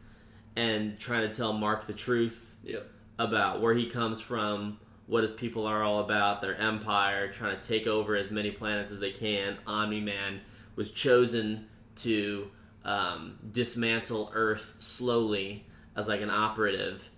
and 0.56 0.98
trying 0.98 1.28
to 1.28 1.34
tell 1.34 1.52
Mark 1.52 1.86
the 1.86 1.92
truth 1.92 2.56
Yep. 2.64 2.90
about 3.18 3.60
where 3.60 3.74
he 3.74 3.86
comes 3.86 4.20
from, 4.20 4.78
what 5.06 5.22
his 5.22 5.32
people 5.32 5.66
are 5.66 5.82
all 5.82 6.00
about, 6.00 6.40
their 6.40 6.56
empire, 6.56 7.30
trying 7.32 7.54
to 7.60 7.62
take 7.62 7.86
over 7.86 8.16
as 8.16 8.30
many 8.30 8.50
planets 8.50 8.90
as 8.90 8.98
they 8.98 9.10
can. 9.12 9.56
Omni 9.66 10.00
Man 10.00 10.40
was 10.76 10.90
chosen 10.90 11.68
to 11.96 12.50
um, 12.84 13.38
dismantle 13.52 14.30
Earth 14.34 14.76
slowly 14.78 15.64
as 15.94 16.08
like 16.08 16.22
an 16.22 16.30
operative, 16.30 17.08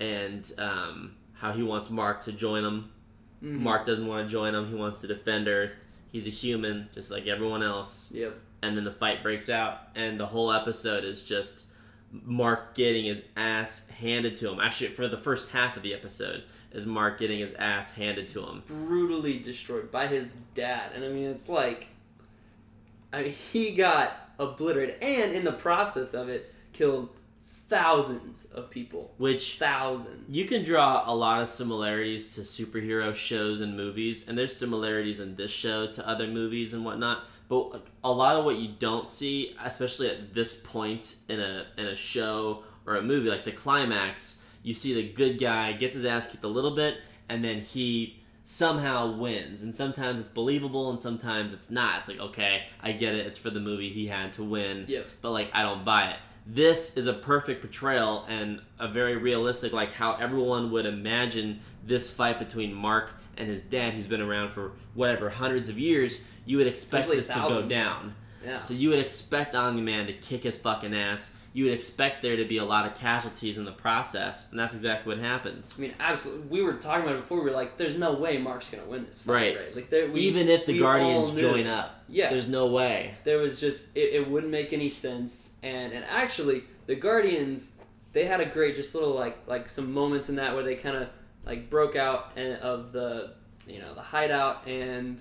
and 0.00 0.52
um, 0.58 1.14
how 1.38 1.52
he 1.52 1.62
wants 1.62 1.90
Mark 1.90 2.24
to 2.24 2.32
join 2.32 2.64
him. 2.64 2.90
Mhm. 3.42 3.60
Mark 3.60 3.86
doesn't 3.86 4.06
want 4.06 4.26
to 4.26 4.30
join 4.30 4.54
him. 4.54 4.68
He 4.68 4.74
wants 4.74 5.00
to 5.02 5.06
defend 5.06 5.48
Earth. 5.48 5.74
He's 6.10 6.26
a 6.26 6.30
human, 6.30 6.88
just 6.94 7.10
like 7.10 7.26
everyone 7.26 7.62
else 7.62 8.10
Yep. 8.12 8.38
and 8.62 8.76
then 8.76 8.84
the 8.84 8.90
fight 8.92 9.22
breaks 9.22 9.48
out 9.48 9.78
and 9.94 10.18
the 10.18 10.26
whole 10.26 10.50
episode 10.52 11.04
is 11.04 11.22
just 11.22 11.64
mark 12.24 12.74
getting 12.74 13.04
his 13.04 13.22
ass 13.36 13.86
handed 13.88 14.34
to 14.34 14.48
him 14.50 14.58
actually 14.60 14.88
for 14.88 15.06
the 15.08 15.18
first 15.18 15.50
half 15.50 15.76
of 15.76 15.82
the 15.82 15.92
episode 15.92 16.42
is 16.72 16.86
mark 16.86 17.18
getting 17.18 17.38
his 17.38 17.52
ass 17.54 17.92
handed 17.94 18.26
to 18.26 18.42
him 18.42 18.62
brutally 18.66 19.38
destroyed 19.38 19.90
by 19.90 20.06
his 20.06 20.32
dad. 20.54 20.90
And 20.94 21.04
I 21.04 21.08
mean, 21.08 21.26
it's 21.28 21.48
like, 21.50 21.88
I 23.12 23.22
mean, 23.24 23.32
he 23.32 23.72
got 23.74 24.30
obliterated, 24.38 24.96
and 25.02 25.32
in 25.32 25.44
the 25.44 25.52
process 25.52 26.14
of 26.14 26.28
it, 26.30 26.52
killed 26.72 27.10
thousands 27.68 28.46
of 28.46 28.70
people. 28.70 29.12
which 29.18 29.58
Thousands. 29.58 30.34
you 30.34 30.46
can 30.46 30.64
draw 30.64 31.02
a 31.06 31.14
lot 31.14 31.40
of 31.42 31.48
similarities 31.48 32.34
to 32.34 32.40
superhero 32.42 33.14
shows 33.14 33.60
and 33.60 33.76
movies 33.76 34.26
and 34.26 34.36
there's 34.38 34.54
similarities 34.56 35.20
in 35.20 35.36
this 35.36 35.50
show 35.50 35.86
to 35.92 36.06
other 36.08 36.26
movies 36.26 36.72
and 36.74 36.84
whatnot 36.84 37.24
but 37.48 37.86
a 38.04 38.10
lot 38.12 38.36
of 38.36 38.44
what 38.44 38.56
you 38.56 38.68
don't 38.78 39.08
see 39.08 39.54
especially 39.64 40.08
at 40.10 40.32
this 40.32 40.54
point 40.60 41.16
in 41.28 41.40
a 41.40 41.66
in 41.76 41.86
a 41.86 41.96
show 41.96 42.62
or 42.86 42.96
a 42.96 43.02
movie 43.02 43.28
like 43.28 43.44
the 43.44 43.52
climax 43.52 44.38
you 44.62 44.72
see 44.72 44.94
the 44.94 45.06
good 45.12 45.38
guy 45.38 45.72
gets 45.72 45.94
his 45.94 46.04
ass 46.04 46.26
kicked 46.26 46.44
a 46.44 46.48
little 46.48 46.72
bit 46.72 46.96
and 47.28 47.44
then 47.44 47.60
he 47.60 48.18
somehow 48.44 49.14
wins 49.14 49.60
and 49.62 49.74
sometimes 49.74 50.18
it's 50.18 50.30
believable 50.30 50.88
and 50.88 50.98
sometimes 50.98 51.52
it's 51.52 51.70
not 51.70 51.98
it's 51.98 52.08
like 52.08 52.18
okay 52.18 52.62
i 52.82 52.92
get 52.92 53.14
it 53.14 53.26
it's 53.26 53.36
for 53.36 53.50
the 53.50 53.60
movie 53.60 53.90
he 53.90 54.06
had 54.06 54.32
to 54.32 54.42
win 54.42 54.86
Yep. 54.88 55.04
but 55.20 55.30
like 55.32 55.50
I 55.52 55.62
don't 55.62 55.84
buy 55.84 56.12
it. 56.12 56.16
This 56.50 56.96
is 56.96 57.06
a 57.06 57.12
perfect 57.12 57.60
portrayal 57.60 58.24
and 58.26 58.62
a 58.78 58.88
very 58.88 59.16
realistic, 59.16 59.74
like 59.74 59.92
how 59.92 60.14
everyone 60.14 60.70
would 60.70 60.86
imagine 60.86 61.60
this 61.84 62.10
fight 62.10 62.38
between 62.38 62.72
Mark 62.72 63.10
and 63.36 63.46
his 63.46 63.64
dad, 63.64 63.92
who's 63.92 64.06
been 64.06 64.22
around 64.22 64.52
for 64.52 64.72
whatever 64.94 65.28
hundreds 65.28 65.68
of 65.68 65.78
years. 65.78 66.20
You 66.46 66.56
would 66.56 66.66
expect 66.66 67.04
Usually 67.04 67.16
this 67.18 67.28
to 67.28 67.34
go 67.34 67.68
down. 67.68 68.14
Yeah. 68.42 68.62
So 68.62 68.72
you 68.72 68.88
would 68.88 68.98
expect 68.98 69.54
Omni 69.54 69.82
Man 69.82 70.06
to 70.06 70.14
kick 70.14 70.44
his 70.44 70.56
fucking 70.56 70.94
ass. 70.94 71.36
You 71.58 71.64
would 71.64 71.72
expect 71.74 72.22
there 72.22 72.36
to 72.36 72.44
be 72.44 72.58
a 72.58 72.64
lot 72.64 72.86
of 72.86 72.94
casualties 72.94 73.58
in 73.58 73.64
the 73.64 73.72
process, 73.72 74.48
and 74.52 74.60
that's 74.60 74.74
exactly 74.74 75.12
what 75.12 75.20
happens. 75.24 75.74
I 75.76 75.80
mean, 75.80 75.92
absolutely. 75.98 76.46
We 76.46 76.62
were 76.62 76.74
talking 76.74 77.02
about 77.02 77.16
it 77.16 77.22
before. 77.22 77.38
We 77.38 77.46
were 77.50 77.56
like, 77.56 77.76
"There's 77.76 77.98
no 77.98 78.12
way 78.14 78.38
Mark's 78.38 78.70
gonna 78.70 78.84
win 78.84 79.04
this 79.06 79.22
fight." 79.22 79.56
Right. 79.56 79.74
Like, 79.74 79.90
there, 79.90 80.06
we, 80.08 80.20
Even 80.20 80.48
if 80.48 80.66
the 80.66 80.78
Guardians 80.78 81.32
join 81.32 81.66
up, 81.66 82.04
Yeah. 82.06 82.30
there's 82.30 82.46
no 82.46 82.66
way. 82.68 83.14
there 83.24 83.38
was 83.38 83.58
just 83.60 83.88
it, 83.96 84.12
it 84.14 84.30
wouldn't 84.30 84.52
make 84.52 84.72
any 84.72 84.88
sense 84.88 85.54
and 85.64 85.92
and 85.92 86.04
actually 86.04 86.62
the 86.86 86.94
guardians 86.94 87.72
they 88.12 88.24
had 88.24 88.40
a 88.40 88.46
great 88.46 88.76
just 88.76 88.94
little 88.94 89.14
like 89.16 89.36
like 89.48 89.68
some 89.68 89.92
moments 89.92 90.28
in 90.28 90.36
that 90.36 90.54
where 90.54 90.62
they 90.62 90.76
kind 90.76 90.96
of 90.96 91.08
like 91.44 91.68
broke 91.68 91.96
out 91.96 92.30
and, 92.36 92.54
of 92.62 92.92
the 92.92 93.32
you 93.66 93.80
know 93.80 93.94
the 93.94 94.00
hideout 94.14 94.64
and 94.68 95.20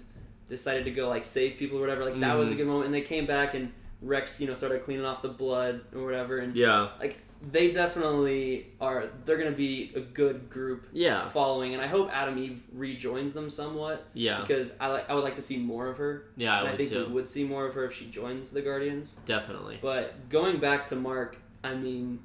decided 0.50 0.86
to 0.86 0.92
go 0.92 1.10
like 1.10 1.26
save 1.26 1.58
people 1.58 1.78
or 1.80 1.82
whatever 1.82 2.06
like 2.06 2.20
that 2.20 2.36
was 2.38 2.50
a 2.52 2.54
Mhm. 2.54 2.58
good 2.58 2.68
moment 2.68 2.86
and 2.86 2.94
they 2.94 3.02
came 3.02 3.26
back 3.26 3.56
and 3.56 3.74
rex 4.02 4.40
you 4.40 4.48
know 4.48 4.54
started 4.54 4.84
cleaning 4.84 5.06
off 5.06 5.22
the 5.22 5.28
blood 5.30 5.82
or 5.96 6.04
whatever 6.06 6.38
and 6.38 6.56
Yeah. 6.56 6.90
like 7.00 7.18
they 7.52 7.72
definitely 7.72 8.68
are 8.82 9.10
they're 9.26 9.38
gonna 9.38 9.52
be 9.52 9.92
a 9.96 10.00
good 10.00 10.50
group 10.50 10.88
Yeah. 10.92 11.28
following 11.30 11.74
and 11.74 11.82
i 11.82 11.88
hope 11.88 12.12
atom 12.12 12.38
eve 12.38 12.64
rejoins 12.74 13.34
them 13.34 13.50
somewhat 13.50 14.06
Yeah. 14.14 14.42
because 14.42 14.74
i 14.80 14.88
like 14.88 15.10
i 15.10 15.14
would 15.16 15.24
like 15.24 15.36
to 15.36 15.42
see 15.42 15.58
more 15.58 15.88
of 15.88 15.98
her 15.98 16.26
Yeah, 16.36 16.60
I 16.60 16.64
would 16.64 16.72
I 16.74 16.78
think 16.78 16.90
too. 16.90 17.06
we 17.08 17.14
would 17.14 17.28
see 17.28 17.44
more 17.44 17.66
of 17.68 17.74
her 17.76 17.86
if 17.86 17.94
she 17.94 18.06
joins 18.08 18.52
the 18.52 18.62
Guardians. 18.62 19.20
Definitely. 19.26 19.80
But 19.82 20.30
going 20.30 20.60
back 20.60 20.86
to 20.86 20.96
Mark, 20.96 21.38
I 21.64 21.74
mean, 21.76 22.20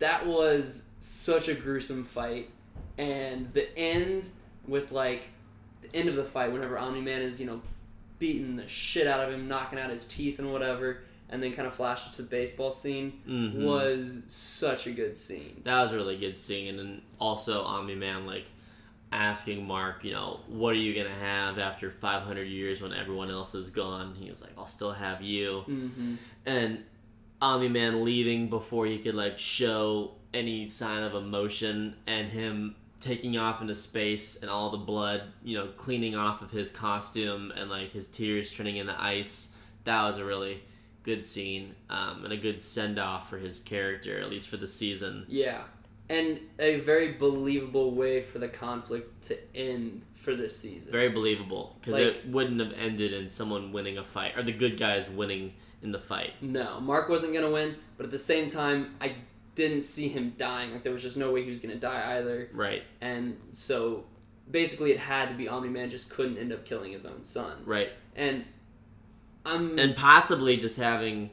that 0.00 0.26
was 0.26 0.88
such 1.00 1.48
a 1.48 1.54
gruesome 1.54 2.04
fight, 2.04 2.50
and 2.98 3.52
the 3.52 3.76
end 3.78 4.28
with 4.66 4.90
like 4.92 5.28
the 5.82 5.94
end 5.96 6.08
of 6.08 6.16
the 6.16 6.24
fight, 6.24 6.52
whenever 6.52 6.78
Omni 6.78 7.00
Man 7.00 7.22
is 7.22 7.38
you 7.40 7.46
know 7.46 7.60
beating 8.20 8.54
the 8.54 8.68
shit 8.68 9.08
out 9.08 9.18
of 9.26 9.34
him, 9.34 9.48
knocking 9.48 9.78
out 9.80 9.90
his 9.90 10.04
teeth 10.04 10.38
and 10.38 10.52
whatever, 10.52 11.00
and 11.28 11.42
then 11.42 11.52
kind 11.52 11.66
of 11.66 11.74
flashes 11.74 12.12
to 12.16 12.22
the 12.22 12.28
baseball 12.28 12.70
scene, 12.70 13.20
Mhm. 13.26 13.54
was 13.64 14.22
such 14.28 14.86
a 14.86 14.92
good 14.92 15.16
scene. 15.16 15.60
That 15.64 15.80
was 15.82 15.90
a 15.92 15.96
really 15.96 16.16
good 16.16 16.36
scene, 16.36 16.78
and 16.78 17.02
also 17.18 17.62
Omni 17.62 17.94
Man 17.96 18.26
like 18.26 18.46
asking 19.12 19.66
Mark, 19.66 20.04
you 20.04 20.12
know, 20.12 20.40
what 20.46 20.70
are 20.74 20.78
you 20.78 20.94
gonna 20.94 21.14
have 21.16 21.58
after 21.58 21.90
500 21.90 22.44
years 22.46 22.80
when 22.80 22.92
everyone 22.92 23.30
else 23.30 23.54
is 23.56 23.70
gone? 23.70 24.14
He 24.14 24.30
was 24.30 24.40
like, 24.40 24.52
I'll 24.56 24.66
still 24.66 24.92
have 24.92 25.20
you, 25.22 25.64
Mm-hmm. 25.68 26.14
and 26.46 26.84
Omni 27.42 27.68
Man 27.68 28.04
leaving 28.04 28.48
before 28.50 28.86
he 28.86 28.98
could 28.98 29.14
like 29.14 29.38
show 29.38 30.12
any 30.34 30.66
sign 30.66 31.02
of 31.02 31.14
emotion, 31.14 31.96
and 32.06 32.28
him 32.28 32.76
taking 33.00 33.36
off 33.38 33.60
into 33.62 33.74
space 33.74 34.40
and 34.42 34.50
all 34.50 34.70
the 34.70 34.76
blood, 34.78 35.22
you 35.42 35.56
know, 35.56 35.68
cleaning 35.76 36.14
off 36.14 36.42
of 36.42 36.50
his 36.50 36.70
costume 36.70 37.50
and 37.56 37.70
like 37.70 37.90
his 37.90 38.06
tears 38.08 38.52
turning 38.52 38.76
into 38.76 38.94
ice. 39.02 39.52
That 39.84 40.02
was 40.04 40.18
a 40.18 40.24
really 40.24 40.62
good 41.02 41.24
scene 41.24 41.74
um, 41.88 42.24
and 42.24 42.32
a 42.32 42.36
good 42.36 42.60
send 42.60 42.98
off 42.98 43.30
for 43.30 43.38
his 43.38 43.60
character, 43.60 44.20
at 44.20 44.28
least 44.28 44.48
for 44.48 44.58
the 44.58 44.68
season. 44.68 45.24
Yeah, 45.28 45.62
and 46.10 46.40
a 46.58 46.80
very 46.80 47.12
believable 47.12 47.92
way 47.94 48.20
for 48.20 48.38
the 48.38 48.48
conflict 48.48 49.22
to 49.28 49.38
end 49.56 50.04
for 50.14 50.34
this 50.34 50.54
season. 50.56 50.92
Very 50.92 51.08
believable 51.08 51.76
because 51.80 51.94
Like- 51.94 52.16
it 52.16 52.26
wouldn't 52.26 52.60
have 52.60 52.74
ended 52.74 53.14
in 53.14 53.28
someone 53.28 53.72
winning 53.72 53.96
a 53.96 54.04
fight 54.04 54.36
or 54.36 54.42
the 54.42 54.52
good 54.52 54.76
guys 54.76 55.08
winning 55.08 55.54
in 55.82 55.92
the 55.92 55.98
fight. 55.98 56.34
No, 56.42 56.78
Mark 56.80 57.08
wasn't 57.08 57.32
gonna 57.32 57.50
win, 57.50 57.76
but 57.96 58.04
at 58.04 58.10
the 58.10 58.18
same 58.18 58.48
time, 58.48 58.94
I 59.00 59.14
didn't 59.68 59.82
see 59.82 60.08
him 60.08 60.34
dying. 60.38 60.72
Like 60.72 60.82
there 60.82 60.92
was 60.92 61.02
just 61.02 61.16
no 61.16 61.30
way 61.32 61.42
he 61.42 61.50
was 61.50 61.60
gonna 61.60 61.74
die 61.76 62.16
either. 62.16 62.48
Right, 62.52 62.82
And 63.00 63.36
so 63.52 64.04
basically, 64.50 64.90
it 64.92 64.98
had 64.98 65.28
to 65.28 65.34
be 65.34 65.48
Omni 65.48 65.68
Man 65.68 65.90
just 65.90 66.08
couldn't 66.10 66.38
end 66.38 66.52
up 66.52 66.64
killing 66.64 66.92
his 66.92 67.04
own 67.06 67.24
son. 67.24 67.62
right. 67.64 67.90
And 68.16 68.44
I'm 69.46 69.78
And 69.78 69.94
possibly 69.96 70.56
just 70.56 70.76
having 70.78 71.30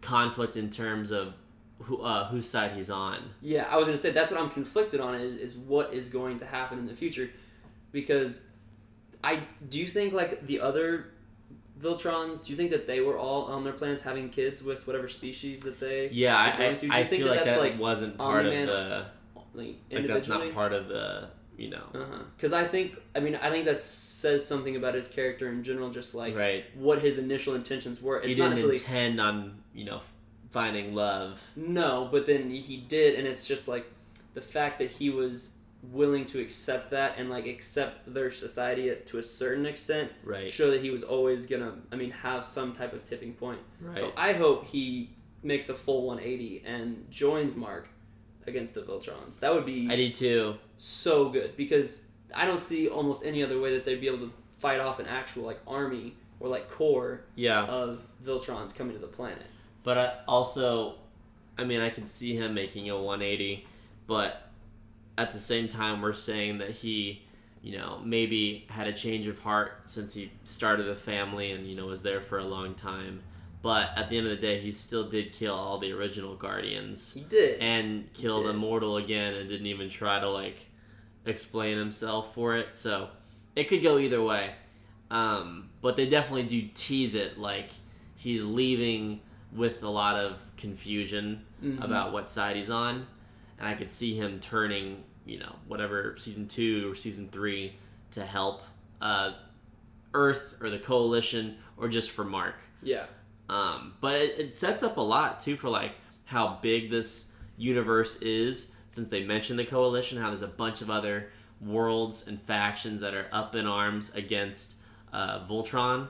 conflict 0.00 0.56
in 0.56 0.68
terms 0.70 1.10
of 1.10 1.34
who, 1.82 2.02
uh, 2.02 2.28
whose 2.28 2.48
side 2.48 2.72
he's 2.72 2.90
on. 2.90 3.18
yeah, 3.40 3.66
I 3.70 3.76
was 3.78 3.86
gonna 3.88 3.96
say 3.98 4.10
that's 4.10 4.30
what 4.30 4.40
I'm 4.40 4.50
conflicted 4.50 5.00
on 5.00 5.14
is 5.14 5.36
is 5.40 5.56
what 5.56 5.92
is 5.94 6.08
going 6.08 6.38
to 6.38 6.44
happen 6.46 6.78
in 6.78 6.86
the 6.86 6.94
future, 6.94 7.30
because 7.92 8.42
I 9.24 9.42
do 9.68 9.86
think 9.86 10.12
like 10.12 10.46
the 10.46 10.60
other 10.60 11.12
Viltrons, 11.80 12.44
do 12.44 12.50
you 12.50 12.56
think 12.56 12.70
that 12.70 12.86
they 12.86 13.00
were 13.00 13.16
all 13.16 13.44
on 13.44 13.64
their 13.64 13.72
planets 13.72 14.02
having 14.02 14.28
kids 14.28 14.62
with 14.62 14.86
whatever 14.86 15.08
species 15.08 15.60
that 15.60 15.80
they 15.80 16.10
Yeah, 16.12 16.36
I, 16.36 16.68
I, 16.68 16.74
to? 16.74 16.80
Do 16.80 16.86
you 16.86 16.92
I 16.92 17.04
think 17.04 17.22
feel 17.22 17.28
that 17.28 17.36
like 17.36 17.44
that's 17.44 17.60
that 17.60 17.70
like 17.70 17.80
wasn't 17.80 18.18
part 18.18 18.46
of 18.46 18.52
the 18.52 19.06
like 19.54 19.76
like 19.90 20.06
that's 20.06 20.28
not 20.28 20.52
part 20.52 20.72
of 20.72 20.88
the 20.88 21.28
you 21.56 21.70
know 21.70 21.82
uh-huh. 21.94 22.22
Because 22.36 22.52
I 22.52 22.64
think, 22.64 22.96
I 23.14 23.20
mean, 23.20 23.36
I 23.36 23.50
think 23.50 23.64
that 23.66 23.80
says 23.80 24.46
something 24.46 24.76
about 24.76 24.94
his 24.94 25.08
character 25.08 25.48
in 25.48 25.62
general, 25.62 25.90
just 25.90 26.14
like 26.14 26.36
right. 26.36 26.64
what 26.74 27.00
his 27.00 27.18
initial 27.18 27.54
intentions 27.54 28.02
were. 28.02 28.18
It's 28.18 28.34
he 28.34 28.40
not 28.40 28.54
didn't 28.54 28.68
necessarily 28.68 28.76
intend 28.76 29.20
on 29.20 29.58
you 29.74 29.84
know 29.84 30.00
finding 30.50 30.94
love. 30.94 31.42
no, 31.56 32.08
but 32.10 32.26
then 32.26 32.50
he 32.50 32.76
did, 32.76 33.18
and 33.18 33.26
it's 33.26 33.46
just 33.46 33.68
like 33.68 33.86
the 34.34 34.40
fact 34.40 34.78
that 34.78 34.90
he 34.90 35.10
was 35.10 35.50
willing 35.82 36.26
to 36.26 36.40
accept 36.40 36.90
that 36.90 37.14
and 37.18 37.30
like 37.30 37.46
accept 37.46 38.12
their 38.12 38.30
society 38.30 38.94
to 39.06 39.18
a 39.18 39.22
certain 39.22 39.64
extent 39.66 40.12
Right. 40.24 40.50
show 40.50 40.70
that 40.70 40.82
he 40.82 40.90
was 40.90 41.02
always 41.02 41.46
gonna 41.46 41.72
i 41.90 41.96
mean 41.96 42.10
have 42.10 42.44
some 42.44 42.72
type 42.74 42.92
of 42.92 43.02
tipping 43.04 43.32
point 43.32 43.60
Right. 43.80 43.96
so 43.96 44.12
i 44.16 44.34
hope 44.34 44.66
he 44.66 45.10
makes 45.42 45.70
a 45.70 45.74
full 45.74 46.02
180 46.06 46.62
and 46.66 47.10
joins 47.10 47.56
mark 47.56 47.88
against 48.46 48.74
the 48.74 48.82
viltrons 48.82 49.40
that 49.40 49.52
would 49.54 49.64
be 49.64 49.88
I 49.90 49.96
do 49.96 50.10
too. 50.10 50.54
so 50.76 51.28
good 51.30 51.56
because 51.56 52.02
I 52.34 52.44
don't 52.44 52.60
see 52.60 52.88
almost 52.88 53.24
any 53.26 53.42
other 53.42 53.58
way 53.58 53.72
that 53.74 53.84
they'd 53.84 54.00
be 54.00 54.06
able 54.06 54.18
to 54.28 54.32
fight 54.50 54.78
off 54.80 55.00
an 55.00 55.06
actual 55.06 55.42
like 55.44 55.58
army 55.66 56.14
or 56.38 56.46
like 56.48 56.70
core 56.70 57.22
Yeah. 57.34 57.64
of 57.64 58.02
Viltrons 58.24 58.72
coming 58.72 58.94
to 58.94 59.00
the 59.00 59.08
planet. 59.08 59.46
But 59.82 59.98
I 59.98 60.12
also, 60.28 60.94
I 61.58 61.64
mean, 61.64 61.80
I 61.80 61.90
can 61.90 62.06
see 62.06 62.36
him 62.36 62.54
making 62.54 62.88
a 62.88 62.96
180, 62.96 63.66
but 64.06 64.49
at 65.20 65.32
the 65.32 65.38
same 65.38 65.68
time, 65.68 66.00
we're 66.02 66.12
saying 66.12 66.58
that 66.58 66.70
he, 66.70 67.22
you 67.62 67.76
know, 67.76 68.00
maybe 68.04 68.66
had 68.70 68.86
a 68.86 68.92
change 68.92 69.26
of 69.26 69.38
heart 69.40 69.82
since 69.84 70.14
he 70.14 70.30
started 70.44 70.84
the 70.84 70.94
family 70.94 71.52
and, 71.52 71.66
you 71.66 71.76
know, 71.76 71.86
was 71.86 72.02
there 72.02 72.20
for 72.20 72.38
a 72.38 72.44
long 72.44 72.74
time. 72.74 73.22
But 73.62 73.90
at 73.96 74.08
the 74.08 74.16
end 74.16 74.26
of 74.26 74.30
the 74.30 74.40
day, 74.40 74.58
he 74.60 74.72
still 74.72 75.04
did 75.08 75.32
kill 75.32 75.54
all 75.54 75.76
the 75.78 75.92
original 75.92 76.34
Guardians 76.34 77.12
He 77.12 77.20
did. 77.20 77.60
and 77.60 78.10
killed 78.14 78.44
did. 78.46 78.54
Immortal 78.54 78.96
again 78.96 79.34
and 79.34 79.48
didn't 79.48 79.66
even 79.66 79.90
try 79.90 80.18
to, 80.18 80.28
like, 80.30 80.70
explain 81.26 81.76
himself 81.76 82.34
for 82.34 82.56
it. 82.56 82.74
So 82.74 83.10
it 83.54 83.64
could 83.68 83.82
go 83.82 83.98
either 83.98 84.22
way. 84.22 84.54
Um, 85.10 85.68
but 85.82 85.96
they 85.96 86.06
definitely 86.08 86.44
do 86.44 86.68
tease 86.72 87.14
it 87.14 87.38
like 87.38 87.68
he's 88.16 88.44
leaving 88.46 89.20
with 89.52 89.82
a 89.82 89.88
lot 89.88 90.16
of 90.16 90.40
confusion 90.56 91.44
Mhm. 91.62 91.84
about 91.84 92.12
what 92.12 92.28
side 92.28 92.56
he's 92.56 92.70
on. 92.70 93.06
And 93.58 93.68
I 93.68 93.74
could 93.74 93.90
see 93.90 94.14
him 94.14 94.40
turning, 94.40 95.04
you 95.30 95.38
know, 95.38 95.54
whatever 95.68 96.16
season 96.18 96.48
two 96.48 96.90
or 96.90 96.94
season 96.94 97.28
three 97.30 97.74
to 98.10 98.26
help 98.26 98.62
uh, 99.00 99.32
Earth 100.12 100.56
or 100.60 100.70
the 100.70 100.78
Coalition 100.78 101.56
or 101.76 101.88
just 101.88 102.10
for 102.10 102.24
Mark. 102.24 102.56
yeah. 102.82 103.06
Um, 103.48 103.94
but 104.00 104.14
it, 104.16 104.38
it 104.38 104.54
sets 104.54 104.84
up 104.84 104.96
a 104.96 105.00
lot 105.00 105.40
too 105.40 105.56
for 105.56 105.68
like 105.68 105.94
how 106.24 106.58
big 106.62 106.88
this 106.88 107.32
universe 107.56 108.22
is 108.22 108.72
since 108.86 109.08
they 109.08 109.24
mentioned 109.24 109.58
the 109.58 109.64
coalition 109.64 110.20
how 110.20 110.28
there's 110.28 110.42
a 110.42 110.46
bunch 110.46 110.82
of 110.82 110.88
other 110.88 111.30
worlds 111.60 112.28
and 112.28 112.40
factions 112.40 113.00
that 113.00 113.12
are 113.12 113.26
up 113.32 113.56
in 113.56 113.66
arms 113.66 114.14
against 114.14 114.76
uh, 115.12 115.44
voltron 115.48 116.08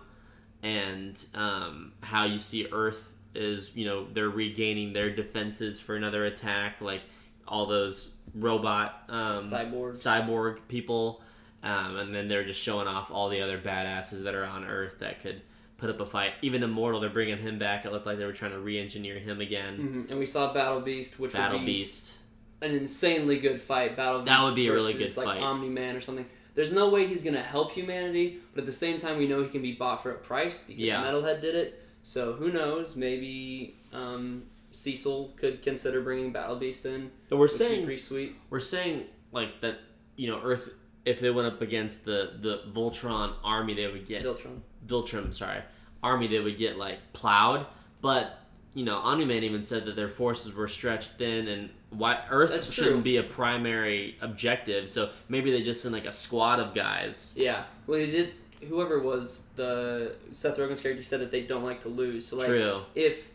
and 0.63 1.25
um, 1.35 1.93
how 2.03 2.25
you 2.25 2.39
see 2.39 2.69
earth 2.73 3.11
is 3.35 3.75
you 3.75 3.87
know 3.87 4.07
they're 4.13 4.29
regaining 4.29 4.93
their 4.93 5.11
defenses 5.11 5.81
for 5.81 5.97
another 5.97 6.27
attack 6.27 6.81
like 6.83 7.01
all 7.49 7.65
those 7.67 8.11
robot 8.35 9.05
um, 9.09 9.37
Cyborgs. 9.37 9.99
cyborg 9.99 10.59
people 10.69 11.23
um, 11.63 11.97
and 11.97 12.15
then 12.15 12.29
they're 12.29 12.45
just 12.45 12.61
showing 12.61 12.87
off 12.87 13.11
all 13.11 13.29
the 13.29 13.41
other 13.43 13.59
badasses 13.59 14.23
that 14.25 14.35
are 14.35 14.45
on 14.45 14.65
earth 14.65 15.01
that 15.01 15.21
could 15.21 15.43
put 15.77 15.91
up 15.91 16.01
a 16.01 16.07
fight 16.07 16.33
even 16.43 16.63
immortal 16.63 17.01
they're 17.01 17.11
bringing 17.11 17.39
him 17.39 17.59
back 17.59 17.85
it 17.85 17.93
looked 17.93 18.07
like 18.07 18.19
they 18.19 18.25
were 18.27 18.33
trying 18.33 18.53
to 18.53 18.59
re-engineer 18.59 19.19
him 19.19 19.41
again 19.41 19.79
Mhm. 20.07 20.11
And 20.11 20.19
we 20.19 20.27
saw 20.27 20.53
Battle 20.53 20.81
Beast, 20.81 21.19
which 21.19 21.33
battle 21.33 21.59
would 21.59 21.67
be 21.67 21.79
beast 21.81 22.15
an 22.63 22.73
insanely 22.73 23.39
good 23.39 23.59
fight. 23.59 23.97
Battle 23.97 24.21
Beast 24.21 24.27
That 24.27 24.45
would 24.45 24.55
be 24.55 24.69
a 24.69 24.73
really 24.73 24.93
good 24.93 25.17
like 25.17 25.25
fight. 25.27 25.41
Omni 25.43 25.71
Man 25.71 25.97
or 25.97 26.03
something. 26.03 26.27
There's 26.55 26.75
no 26.75 26.91
way 26.91 27.07
he's 27.07 27.23
gonna 27.23 27.43
help 27.43 27.73
humanity, 27.73 28.39
but 28.55 28.61
at 28.63 28.67
the 28.67 28.73
same 28.73 28.99
time, 28.99 29.17
we 29.17 29.27
know 29.27 29.43
he 29.43 29.49
can 29.49 29.63
be 29.63 29.73
bought 29.73 30.03
for 30.03 30.11
a 30.11 30.19
price 30.19 30.63
because 30.63 30.83
Yeah. 30.83 31.03
Metalhead 31.03 31.41
did 31.41 31.55
it. 31.55 31.83
So 32.03 32.35
who 32.35 32.53
knows? 32.53 32.97
Maybe 32.97 33.77
um, 33.95 34.43
Cecil 34.71 35.33
could 35.37 35.63
consider 35.63 36.01
bringing 36.01 36.33
Battle 36.33 36.57
Beast 36.57 36.87
in. 36.87 37.11
and 37.31 37.39
we're 37.39 37.49
saying 37.49 37.85
pretty 37.85 38.01
sweet. 38.01 38.37
we're 38.51 38.61
saying 38.61 39.05
like 39.33 39.61
that 39.61 39.79
you 40.17 40.29
know 40.29 40.41
earth 40.43 40.71
if 41.05 41.21
they 41.21 41.31
went 41.31 41.49
up 41.49 41.61
against 41.63 42.05
the 42.05 42.33
the 42.41 42.63
voltron 42.73 43.35
army 43.43 43.75
they 43.75 43.87
would 43.89 44.07
get 44.07 44.23
Viltron. 44.25 44.61
Viltrum, 44.87 45.33
sorry, 45.35 45.63
army 46.03 46.27
they 46.27 46.41
would 46.41 46.57
get 46.57 46.77
like 46.77 46.99
plowed. 47.13 47.67
But 48.01 48.37
you 48.73 48.85
know, 48.85 48.99
Omni-Man 48.99 49.43
even 49.43 49.63
said 49.65 49.85
that 49.87 49.97
their 49.97 50.09
forces 50.09 50.55
were 50.55 50.69
stretched 50.69 51.15
thin, 51.15 51.49
and 51.49 51.71
why 51.91 52.23
Earth 52.31 52.51
That's 52.53 52.73
shouldn't 52.73 52.95
true. 52.97 53.03
be 53.03 53.17
a 53.17 53.23
primary 53.25 54.17
objective. 54.21 54.89
So 54.89 55.11
maybe 55.29 55.51
they 55.51 55.63
just 55.63 55.83
send 55.83 55.93
like 55.93 56.05
a 56.07 56.13
squad 56.13 56.61
of 56.61 56.73
guys. 56.73 57.35
Yeah. 57.37 57.65
Well, 57.89 57.99
they 57.99 58.11
did. 58.11 58.33
Whoever 58.69 59.01
was 59.01 59.49
the 59.57 60.15
Seth 60.31 60.57
Rogen's 60.59 60.81
character 60.81 61.03
said 61.03 61.21
that 61.21 61.31
they 61.33 61.41
don't 61.43 61.65
like 61.65 61.81
to 61.81 61.89
lose. 61.89 62.27
So 62.27 62.37
like, 62.37 62.47
True. 62.47 62.83
if 62.95 63.29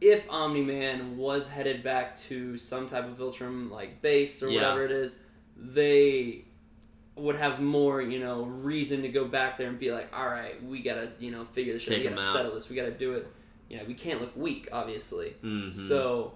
if 0.00 0.28
Omni 0.30 0.62
Man 0.62 1.16
was 1.16 1.48
headed 1.48 1.82
back 1.82 2.16
to 2.16 2.56
some 2.56 2.86
type 2.86 3.06
of 3.06 3.16
Viltrum 3.18 3.70
like 3.70 4.02
base 4.02 4.42
or 4.42 4.48
Yeah. 4.50 4.56
whatever 4.60 4.84
it 4.84 4.90
is, 4.92 5.16
they 5.56 6.44
would 7.16 7.36
have 7.36 7.60
more, 7.60 8.02
you 8.02 8.18
know, 8.18 8.42
reason 8.44 9.00
to 9.02 9.08
go 9.08 9.24
back 9.24 9.56
there 9.56 9.68
and 9.68 9.78
be 9.78 9.90
like, 9.90 10.14
all 10.14 10.26
right, 10.26 10.62
we 10.62 10.82
gotta, 10.82 11.10
you 11.18 11.30
know, 11.30 11.44
figure 11.44 11.72
this 11.72 11.82
shit. 11.82 11.94
Take 11.94 12.02
We 12.04 12.10
gotta 12.10 12.20
settle 12.32 12.54
this. 12.54 12.68
We 12.68 12.76
gotta 12.76 12.90
do 12.90 13.14
it. 13.14 13.26
You 13.70 13.78
know, 13.78 13.84
we 13.86 13.94
can't 13.94 14.20
look 14.20 14.36
weak, 14.36 14.68
obviously. 14.70 15.34
Mhm. 15.42 15.74
So, 15.74 16.34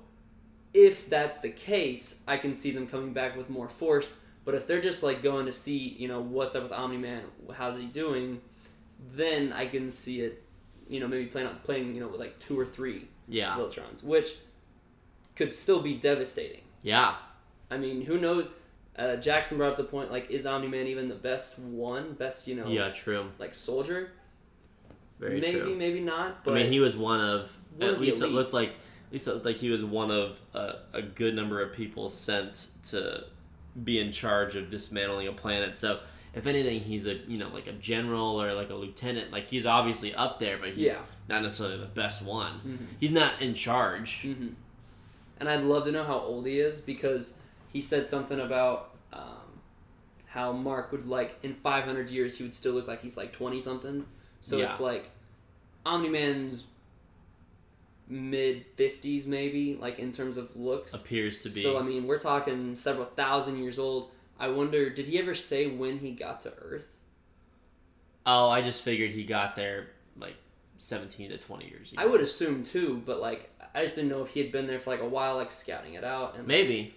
if 0.73 1.11
that's 1.11 1.41
the 1.41 1.51
case, 1.51 2.23
I 2.27 2.39
can 2.39 2.55
see 2.55 2.71
them 2.71 2.87
coming 2.87 3.13
back 3.13 3.37
with 3.37 3.51
more 3.51 3.69
force. 3.69 4.15
But 4.45 4.55
if 4.55 4.67
they're 4.67 4.81
just 4.81 5.03
like 5.03 5.23
going 5.23 5.45
to 5.47 5.53
see, 5.53 5.77
you 5.99 6.09
know, 6.09 6.21
what's 6.21 6.55
up 6.55 6.63
with 6.63 6.73
Omni 6.73 6.97
Man, 6.97 7.23
how's 7.55 7.79
he 7.79 7.87
doing, 7.87 8.41
then 9.15 9.53
I 9.53 9.67
can 9.67 9.91
see 9.91 10.23
it, 10.23 10.43
you 10.89 10.99
know, 10.99 11.07
maybe 11.09 11.27
playing 11.27 11.49
playing, 11.63 11.95
you 11.95 12.01
know, 12.01 12.09
with 12.09 12.21
like 12.21 12.39
two 12.39 12.59
or 12.59 12.65
three 12.65 13.07
yeah, 13.31 13.57
Viltrons, 13.57 14.05
which 14.05 14.37
could 15.37 15.53
still 15.53 15.81
be 15.81 15.95
devastating. 15.95 16.63
yeah, 16.83 17.15
I 17.71 17.79
mean, 17.79 18.03
who 18.03 18.19
knows? 18.19 18.47
Uh, 18.97 19.17
Jackson 19.17 19.57
brought 19.57 19.71
up 19.71 19.77
the 19.79 19.85
point 19.85 20.11
like, 20.11 20.31
is 20.31 20.45
Omni 20.45 20.69
Man 20.69 20.87
even 20.87 21.09
the 21.09 21.15
best 21.15 21.59
one, 21.59 22.13
best 22.13 22.47
you 22.47 22.55
know, 22.57 22.67
yeah. 22.67 22.91
True. 22.91 23.31
like 23.39 23.55
soldier? 23.55 24.13
Very 25.19 25.41
maybe, 25.41 25.61
true. 25.61 25.77
maybe 25.77 26.01
not. 26.01 26.45
But 26.45 26.53
I 26.53 26.63
mean, 26.63 26.73
he 26.73 26.81
was 26.81 26.97
one 26.97 27.21
of 27.21 27.57
One 27.77 27.89
at 27.89 27.95
of 27.97 28.01
least 28.01 28.23
it 28.23 28.29
looked 28.29 28.53
like 28.53 28.69
at 28.71 29.13
least 29.13 29.29
it 29.29 29.35
looked 29.35 29.47
like 29.47 29.57
he 29.57 29.71
was 29.71 29.85
one 29.85 30.11
of 30.11 30.41
a, 30.55 30.77
a 30.93 31.03
good 31.03 31.35
number 31.35 31.61
of 31.61 31.73
people 31.73 32.09
sent 32.09 32.67
to 32.85 33.25
be 33.85 34.01
in 34.01 34.13
charge 34.13 34.57
of 34.57 34.69
dismantling 34.71 35.29
a 35.29 35.33
planet. 35.33 35.77
So 35.77 36.01
if 36.35 36.47
anything, 36.47 36.81
he's 36.81 37.07
a 37.07 37.15
you 37.15 37.39
know 37.39 37.49
like 37.49 37.67
a 37.67 37.73
general 37.73 38.41
or 38.43 38.53
like 38.55 38.71
a 38.71 38.75
lieutenant. 38.75 39.31
Like 39.33 39.49
he's 39.49 39.67
obviously 39.67 40.15
up 40.15 40.39
there, 40.39 40.59
but 40.59 40.69
he's 40.71 40.87
Yeah. 40.87 40.99
not 41.29 41.43
necessarily 41.43 41.79
the 41.79 41.87
best 41.87 42.23
one. 42.23 42.61
Mhm. 42.67 42.87
He's 43.01 43.13
not 43.13 43.41
in 43.41 43.55
charge. 43.55 44.23
hmm 44.23 44.49
And 45.39 45.49
I'd 45.49 45.63
love 45.63 45.85
to 45.85 45.93
know 45.93 46.05
how 46.05 46.19
old 46.19 46.47
he 46.47 46.61
is 46.61 46.81
because 46.81 47.35
he 47.73 47.81
said 47.81 48.07
something 48.07 48.39
about 48.41 48.95
um, 49.13 49.61
how 50.27 50.53
Mark 50.53 50.93
would 50.93 51.07
like 51.07 51.37
in 51.43 51.55
500 51.55 52.11
years 52.11 52.37
he 52.37 52.43
would 52.45 52.55
still 52.55 52.75
look 52.75 52.87
like 52.87 53.03
he's 53.03 53.17
like 53.17 53.33
20 53.33 53.61
something. 53.61 54.07
So 54.41 54.59
Yeah. 54.59 54.67
it's 54.71 54.81
like 54.81 55.11
Omni 55.87 56.09
Man's 56.11 56.65
mid 58.09 58.65
50s 58.77 59.27
maybe 59.27 59.77
like 59.81 59.99
in 59.99 60.13
terms 60.13 60.37
of 60.37 60.55
looks. 60.57 60.95
Appears 60.95 61.39
to 61.39 61.49
be. 61.49 61.63
So 61.63 61.79
I 61.79 61.83
mean 61.83 62.07
we're 62.07 62.19
talking 62.19 62.75
several 62.77 63.07
thousand 63.07 63.63
years 63.63 63.79
old. 63.79 64.11
I 64.41 64.49
wonder 64.49 64.91
did 64.91 65.07
he 65.07 65.19
ever 65.19 65.35
say 65.35 65.67
when 65.69 65.99
he 65.99 66.11
got 66.13 66.41
to 66.43 66.53
Earth? 66.61 66.97
oh, 68.27 68.49
I 68.49 68.61
just 68.63 68.83
figured 68.83 69.11
he 69.11 69.25
got 69.25 69.55
there 69.57 69.89
like 70.19 70.37
seventeen 70.79 71.31
to 71.31 71.39
twenty 71.39 71.69
years. 71.69 71.93
I 71.97 72.07
would 72.07 72.21
assume 72.21 72.65
too, 72.65 73.03
but 73.05 73.21
like 73.21 73.51
I 73.75 73.83
just 73.83 73.95
didn't 73.97 74.11
know 74.11 74.23
if 74.23 74.31
he 74.31 74.41
had 74.41 74.51
been 74.51 74.67
there 74.67 74.81
for 74.81 74.91
like 74.91 75.01
a 75.01 75.09
while, 75.09 75.37
like 75.37 75.53
scouting 75.53 75.95
it 75.95 76.05
out 76.05 76.37
and 76.37 76.47
maybe. 76.47 76.95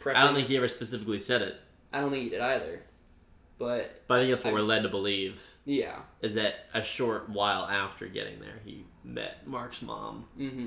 prepping. 0.00 0.16
I 0.16 0.24
don't 0.24 0.34
think 0.34 0.48
he 0.48 0.56
ever 0.56 0.68
specifically 0.68 1.18
said 1.18 1.42
it, 1.42 1.56
I 1.92 2.00
don't 2.00 2.10
think 2.10 2.24
he 2.24 2.30
did 2.30 2.40
either. 2.40 2.82
But 3.58 4.02
but 4.08 4.18
I 4.18 4.20
think 4.20 4.30
that's 4.30 4.44
what 4.44 4.50
I- 4.50 4.54
we're 4.54 4.60
led 4.62 4.82
to 4.82 4.88
believe 4.88 5.40
yeah, 5.64 6.00
is 6.20 6.34
that 6.34 6.66
a 6.74 6.82
short 6.82 7.28
while 7.30 7.64
after 7.64 8.06
getting 8.06 8.38
there, 8.40 8.60
he 8.64 8.84
met 9.04 9.46
Mark's 9.46 9.80
mom. 9.80 10.26
mm-hmm. 10.38 10.66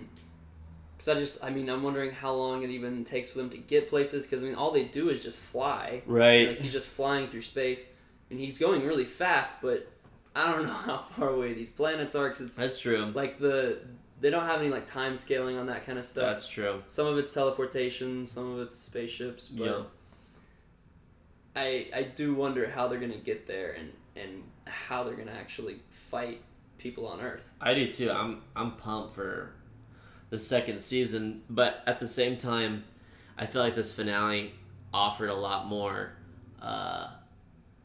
Because 0.98 1.16
I 1.16 1.20
just, 1.20 1.44
I 1.44 1.52
mean, 1.52 1.70
I'm 1.70 1.84
wondering 1.84 2.10
how 2.12 2.34
long 2.34 2.64
it 2.64 2.72
even 2.72 3.04
takes 3.04 3.30
for 3.30 3.38
them 3.38 3.50
to 3.52 3.58
get 3.58 3.88
places. 3.88 4.26
Because 4.26 4.44
I 4.44 4.48
mean, 4.48 4.56
all 4.56 4.72
they 4.72 4.86
do 4.86 5.10
is 5.10 5.22
just 5.24 5.38
fly. 5.38 6.02
Right. 6.08 6.50
Like 6.50 6.60
he's 6.60 6.72
just 6.74 6.88
flying 6.88 7.28
through 7.28 7.44
space, 7.44 7.86
and 8.32 8.40
he's 8.40 8.58
going 8.58 8.84
really 8.86 9.06
fast. 9.06 9.62
But 9.62 9.88
I 10.36 10.52
don't 10.52 10.64
know 10.68 10.74
how 10.74 10.98
far 10.98 11.30
away 11.30 11.54
these 11.54 11.70
planets 11.70 12.16
are. 12.16 12.30
Because 12.30 12.46
it's 12.48 12.58
That's 12.58 12.80
true. 12.80 13.12
like 13.14 13.38
the 13.40 13.80
they 14.20 14.32
don't 14.32 14.46
have 14.46 14.60
any 14.60 14.70
like 14.70 14.88
time 14.88 15.16
scaling 15.18 15.58
on 15.58 15.68
that 15.68 15.86
kind 15.86 16.00
of 16.00 16.06
stuff. 16.06 16.26
That's 16.26 16.48
true. 16.48 16.82
Some 16.88 17.06
of 17.06 17.18
it's 17.20 17.32
teleportation, 17.32 18.26
some 18.26 18.54
of 18.54 18.60
it's 18.62 18.76
spaceships, 18.76 19.48
but 19.50 19.66
Yeah. 19.66 19.84
I 21.56 21.88
I 21.96 22.04
do 22.04 22.34
wonder 22.34 22.70
how 22.70 22.88
they're 22.88 23.00
gonna 23.00 23.18
get 23.18 23.48
there 23.48 23.74
and 23.74 23.92
and 24.16 24.44
how 24.66 25.04
they're 25.04 25.16
gonna 25.16 25.32
actually 25.32 25.80
fight 25.90 26.42
people 26.78 27.08
on 27.08 27.22
Earth. 27.22 27.54
I 27.62 27.74
do 27.74 27.92
too. 27.92 28.10
I'm 28.12 28.42
I'm 28.56 28.72
pumped 28.76 29.14
for 29.16 29.54
the 30.30 30.40
second 30.40 30.82
season, 30.82 31.44
but 31.50 31.84
at 31.88 32.00
the 32.00 32.08
same 32.08 32.38
time, 32.38 32.84
I 33.38 33.46
feel 33.46 33.62
like 33.62 33.76
this 33.76 33.94
finale 33.94 34.54
offered 34.94 35.30
a 35.30 35.36
lot 35.36 35.68
more 35.68 36.12
uh, 36.62 37.10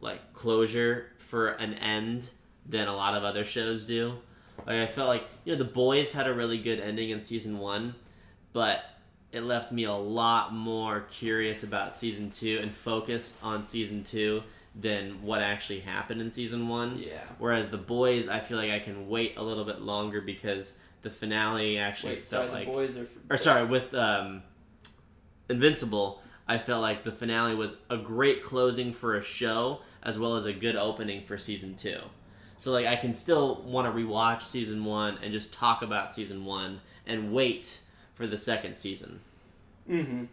like 0.00 0.32
closure 0.32 1.12
for 1.18 1.48
an 1.48 1.74
end 1.74 2.30
than 2.66 2.88
a 2.88 2.94
lot 2.94 3.14
of 3.14 3.24
other 3.24 3.44
shows 3.44 3.84
do. 3.84 4.14
Like 4.66 4.76
I 4.76 4.86
felt 4.86 5.08
like 5.08 5.24
you 5.44 5.52
know 5.52 5.58
the 5.58 5.70
boys 5.70 6.12
had 6.12 6.26
a 6.26 6.32
really 6.32 6.58
good 6.58 6.80
ending 6.80 7.10
in 7.10 7.20
season 7.20 7.58
one, 7.58 7.94
but 8.52 8.84
it 9.32 9.42
left 9.42 9.72
me 9.72 9.84
a 9.84 9.92
lot 9.92 10.52
more 10.52 11.00
curious 11.10 11.62
about 11.62 11.94
season 11.94 12.30
two 12.30 12.58
and 12.62 12.72
focused 12.72 13.42
on 13.42 13.62
season 13.62 14.04
two 14.04 14.42
than 14.74 15.22
what 15.22 15.40
actually 15.40 15.80
happened 15.80 16.20
in 16.20 16.30
season 16.30 16.68
one. 16.68 16.98
Yeah. 16.98 17.20
Whereas 17.38 17.70
the 17.70 17.78
boys, 17.78 18.28
I 18.28 18.40
feel 18.40 18.56
like 18.56 18.70
I 18.70 18.78
can 18.78 19.08
wait 19.08 19.36
a 19.36 19.42
little 19.42 19.64
bit 19.64 19.80
longer 19.80 20.20
because 20.20 20.78
the 21.02 21.10
finale 21.10 21.78
actually 21.78 22.14
Wait, 22.14 22.28
felt 22.28 22.48
sorry, 22.48 22.50
like, 22.50 22.66
the 22.66 22.72
boys 22.72 22.96
are. 22.96 23.06
or 23.30 23.36
sorry, 23.36 23.66
with 23.66 23.92
um, 23.94 24.42
Invincible, 25.48 26.22
I 26.48 26.58
felt 26.58 26.82
like 26.82 27.04
the 27.04 27.12
finale 27.12 27.54
was 27.54 27.76
a 27.90 27.96
great 27.96 28.42
closing 28.42 28.92
for 28.92 29.14
a 29.14 29.22
show 29.22 29.80
as 30.02 30.18
well 30.18 30.36
as 30.36 30.46
a 30.46 30.52
good 30.52 30.76
opening 30.76 31.22
for 31.22 31.38
season 31.38 31.74
two. 31.74 31.98
So 32.56 32.72
like 32.72 32.86
I 32.86 32.96
can 32.96 33.14
still 33.14 33.62
want 33.62 33.92
to 33.92 34.00
rewatch 34.00 34.42
season 34.42 34.84
one 34.84 35.18
and 35.22 35.32
just 35.32 35.52
talk 35.52 35.82
about 35.82 36.12
season 36.12 36.44
one 36.44 36.80
and 37.06 37.32
wait 37.32 37.80
for 38.14 38.26
the 38.26 38.38
second 38.38 38.76
season. 38.76 39.20
Mm-hmm. 39.88 40.24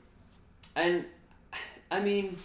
And 0.76 1.06
I 1.90 2.00
mean, 2.00 2.38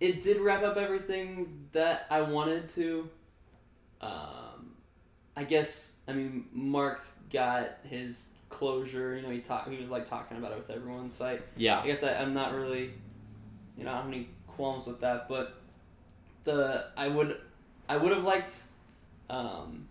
it 0.00 0.22
did 0.22 0.40
wrap 0.40 0.62
up 0.62 0.76
everything 0.76 1.66
that 1.72 2.06
I 2.10 2.22
wanted 2.22 2.68
to. 2.70 3.08
Um, 4.00 4.57
I 5.38 5.44
guess 5.44 5.96
I 6.08 6.12
mean 6.12 6.46
Mark 6.52 7.04
got 7.32 7.78
his 7.84 8.30
closure. 8.48 9.14
You 9.16 9.22
know, 9.22 9.30
he 9.30 9.40
talked. 9.40 9.68
He 9.70 9.78
was 9.80 9.90
like 9.90 10.04
talking 10.04 10.36
about 10.36 10.52
it 10.52 10.58
with 10.58 10.70
everyone. 10.70 11.10
So 11.10 11.26
I, 11.26 11.38
Yeah. 11.56 11.80
I 11.80 11.86
guess 11.86 12.02
I, 12.02 12.14
I'm 12.14 12.34
not 12.34 12.52
really, 12.54 12.90
you 13.76 13.84
know, 13.84 13.90
I 13.90 13.94
don't 13.94 14.04
have 14.04 14.12
any 14.12 14.28
qualms 14.46 14.86
with 14.86 15.00
that. 15.00 15.28
But 15.28 15.54
the 16.44 16.86
I 16.96 17.08
would, 17.08 17.36
I 17.88 17.96
would 17.96 18.12
have 18.12 18.24
liked, 18.24 18.62
um, 19.30 19.86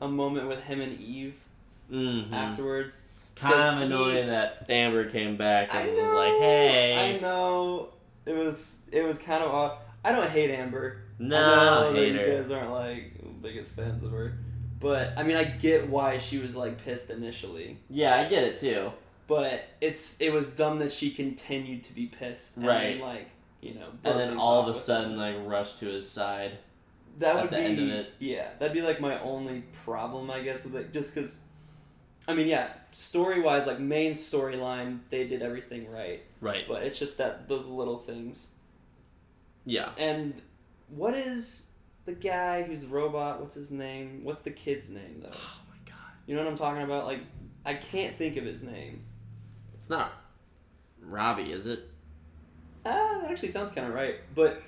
a 0.00 0.08
moment 0.08 0.48
with 0.48 0.60
him 0.62 0.80
and 0.80 0.98
Eve 1.00 1.34
Mm-hmm. 1.90 2.32
afterwards. 2.34 3.06
Kind 3.36 3.54
of 3.54 3.60
'Cause 3.60 3.78
he- 3.80 3.84
annoying 3.86 4.26
that 4.28 4.66
Amber 4.68 5.08
came 5.10 5.36
back 5.36 5.74
and 5.74 5.88
know. 5.88 5.94
was 6.02 6.12
like, 6.14 6.40
"Hey." 6.40 7.16
I 7.16 7.20
know. 7.20 7.88
It 8.26 8.34
was 8.36 8.88
it 8.92 9.02
was 9.04 9.18
kind 9.18 9.42
of 9.42 9.50
odd. 9.50 9.78
I 10.04 10.12
don't 10.12 10.28
hate 10.28 10.50
Amber. 10.50 10.98
No, 11.18 11.36
I 11.36 11.40
I 11.40 11.44
know 11.44 11.84
don't 11.84 11.94
that 11.94 12.00
hate 12.00 12.12
you 12.12 12.36
guys 12.36 12.50
aren't 12.50 12.70
like 12.72 13.12
biggest 13.42 13.74
fans 13.76 14.02
of 14.02 14.10
her, 14.12 14.38
but 14.82 15.14
I 15.16 15.22
mean 15.22 15.36
I 15.36 15.44
get 15.44 15.88
why 15.88 16.18
she 16.18 16.36
was 16.38 16.54
like 16.54 16.84
pissed 16.84 17.08
initially. 17.08 17.78
Yeah, 17.88 18.16
I 18.16 18.28
get 18.28 18.44
it 18.44 18.58
too. 18.58 18.92
But 19.28 19.64
it's 19.80 20.20
it 20.20 20.30
was 20.32 20.48
dumb 20.48 20.80
that 20.80 20.92
she 20.92 21.10
continued 21.10 21.84
to 21.84 21.94
be 21.94 22.06
pissed. 22.06 22.58
And 22.58 22.66
Right. 22.66 22.98
Then, 22.98 23.00
like 23.00 23.28
you 23.62 23.74
know. 23.74 23.88
And 24.04 24.18
then 24.18 24.36
all 24.36 24.60
of 24.60 24.68
a 24.68 24.78
sudden, 24.78 25.16
like, 25.16 25.36
rushed 25.46 25.78
to 25.78 25.86
his 25.86 26.06
side. 26.08 26.58
that 27.18 27.36
at 27.36 27.42
would 27.42 27.50
the 27.52 27.56
be 27.56 27.62
end 27.62 27.78
of 27.78 27.88
it. 27.88 28.12
yeah 28.18 28.48
that'd 28.58 28.74
be 28.74 28.82
like 28.82 29.00
my 29.00 29.18
only 29.20 29.62
problem 29.84 30.30
I 30.30 30.40
guess 30.42 30.64
with 30.64 30.76
it 30.76 30.92
just 30.92 31.14
because. 31.14 31.36
I 32.28 32.34
mean, 32.34 32.46
yeah, 32.46 32.68
story 32.92 33.40
wise, 33.42 33.66
like 33.66 33.80
main 33.80 34.12
storyline, 34.12 35.00
they 35.10 35.26
did 35.26 35.42
everything 35.42 35.90
right. 35.90 36.22
Right. 36.40 36.64
But 36.68 36.84
it's 36.84 36.96
just 36.98 37.18
that 37.18 37.48
those 37.48 37.66
little 37.66 37.98
things. 37.98 38.50
Yeah. 39.64 39.90
And 39.98 40.40
what 40.88 41.14
is 41.14 41.68
the 42.04 42.12
guy 42.12 42.62
who's 42.62 42.82
the 42.82 42.88
robot? 42.88 43.40
What's 43.40 43.54
his 43.54 43.70
name? 43.70 44.20
What's 44.24 44.40
the 44.40 44.50
kid's 44.50 44.90
name 44.90 45.20
though? 45.22 45.30
Oh 45.32 45.60
my 45.70 45.76
god. 45.86 46.12
You 46.26 46.34
know 46.34 46.42
what 46.42 46.50
I'm 46.50 46.58
talking 46.58 46.82
about? 46.82 47.06
Like 47.06 47.20
I 47.64 47.74
can't 47.74 48.16
think 48.16 48.36
of 48.36 48.44
his 48.44 48.62
name. 48.62 49.04
It's 49.74 49.90
not 49.90 50.12
Robbie, 51.00 51.52
is 51.52 51.66
it? 51.66 51.88
Ah, 52.84 53.20
that 53.22 53.30
actually 53.30 53.48
sounds 53.48 53.72
kind 53.72 53.86
of 53.86 53.94
right. 53.94 54.16
But 54.34 54.62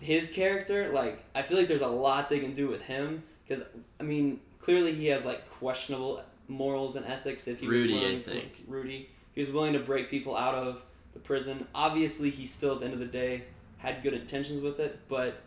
his 0.00 0.30
character, 0.30 0.90
like, 0.92 1.24
I 1.34 1.42
feel 1.42 1.56
like 1.56 1.68
there's 1.68 1.80
a 1.80 1.88
lot 1.88 2.28
they 2.28 2.40
can 2.40 2.52
do 2.54 2.68
with 2.68 2.82
him 2.82 3.22
because 3.46 3.64
I 4.00 4.02
mean, 4.02 4.40
clearly 4.60 4.92
he 4.94 5.06
has 5.06 5.24
like 5.24 5.48
questionable 5.50 6.22
morals 6.48 6.96
and 6.96 7.06
ethics. 7.06 7.48
If 7.48 7.60
he 7.60 7.66
Rudy, 7.66 7.94
was 7.94 8.02
I 8.02 8.04
willing 8.04 8.22
to, 8.22 8.30
think. 8.30 8.64
Rudy, 8.66 9.10
he 9.32 9.40
was 9.40 9.50
willing 9.50 9.72
to 9.74 9.80
break 9.80 10.10
people 10.10 10.36
out 10.36 10.54
of 10.54 10.82
the 11.12 11.20
prison. 11.20 11.66
Obviously, 11.74 12.30
he 12.30 12.46
still 12.46 12.74
at 12.74 12.80
the 12.80 12.86
end 12.86 12.94
of 12.94 13.00
the 13.00 13.06
day 13.06 13.44
had 13.78 14.02
good 14.02 14.14
intentions 14.14 14.60
with 14.60 14.80
it, 14.80 14.98
but 15.08 15.40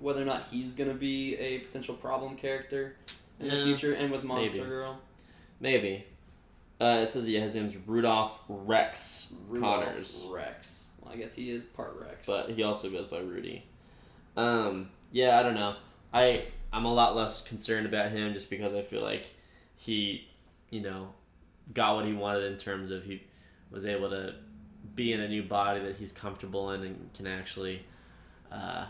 whether 0.00 0.22
or 0.22 0.24
not 0.24 0.46
he's 0.50 0.74
gonna 0.74 0.94
be 0.94 1.36
a 1.36 1.58
potential 1.60 1.94
problem 1.94 2.36
character 2.36 2.96
in 3.40 3.48
the 3.48 3.62
future, 3.64 3.92
and 3.92 4.10
with 4.10 4.24
Monster 4.24 4.58
maybe. 4.58 4.68
Girl, 4.68 5.00
Maybe. 5.60 6.04
Uh, 6.78 7.04
it 7.06 7.12
says 7.12 7.26
yeah, 7.26 7.40
his 7.40 7.54
name's 7.54 7.74
Rudolph 7.86 8.38
Rex 8.48 9.32
Rudolph 9.48 9.84
Connors, 9.86 10.26
Rex. 10.30 10.90
Well, 11.00 11.14
I 11.14 11.16
guess 11.16 11.34
he 11.34 11.50
is 11.50 11.62
part 11.62 11.96
Rex. 11.98 12.26
but 12.26 12.50
he 12.50 12.62
also 12.62 12.90
goes 12.90 13.06
by 13.06 13.18
Rudy. 13.18 13.64
Um, 14.36 14.90
yeah, 15.10 15.38
I 15.38 15.42
don't 15.42 15.54
know. 15.54 15.76
I 16.12 16.44
I'm 16.72 16.84
a 16.84 16.92
lot 16.92 17.16
less 17.16 17.42
concerned 17.42 17.86
about 17.86 18.10
him 18.10 18.34
just 18.34 18.50
because 18.50 18.74
I 18.74 18.82
feel 18.82 19.02
like 19.02 19.24
he, 19.76 20.28
you 20.70 20.82
know, 20.82 21.08
got 21.72 21.96
what 21.96 22.04
he 22.04 22.12
wanted 22.12 22.44
in 22.44 22.58
terms 22.58 22.90
of 22.90 23.04
he 23.04 23.22
was 23.70 23.86
able 23.86 24.10
to 24.10 24.34
be 24.94 25.12
in 25.12 25.20
a 25.20 25.28
new 25.28 25.42
body 25.42 25.80
that 25.80 25.96
he's 25.96 26.12
comfortable 26.12 26.70
in 26.72 26.82
and 26.82 27.10
can 27.14 27.26
actually 27.26 27.82
uh, 28.52 28.86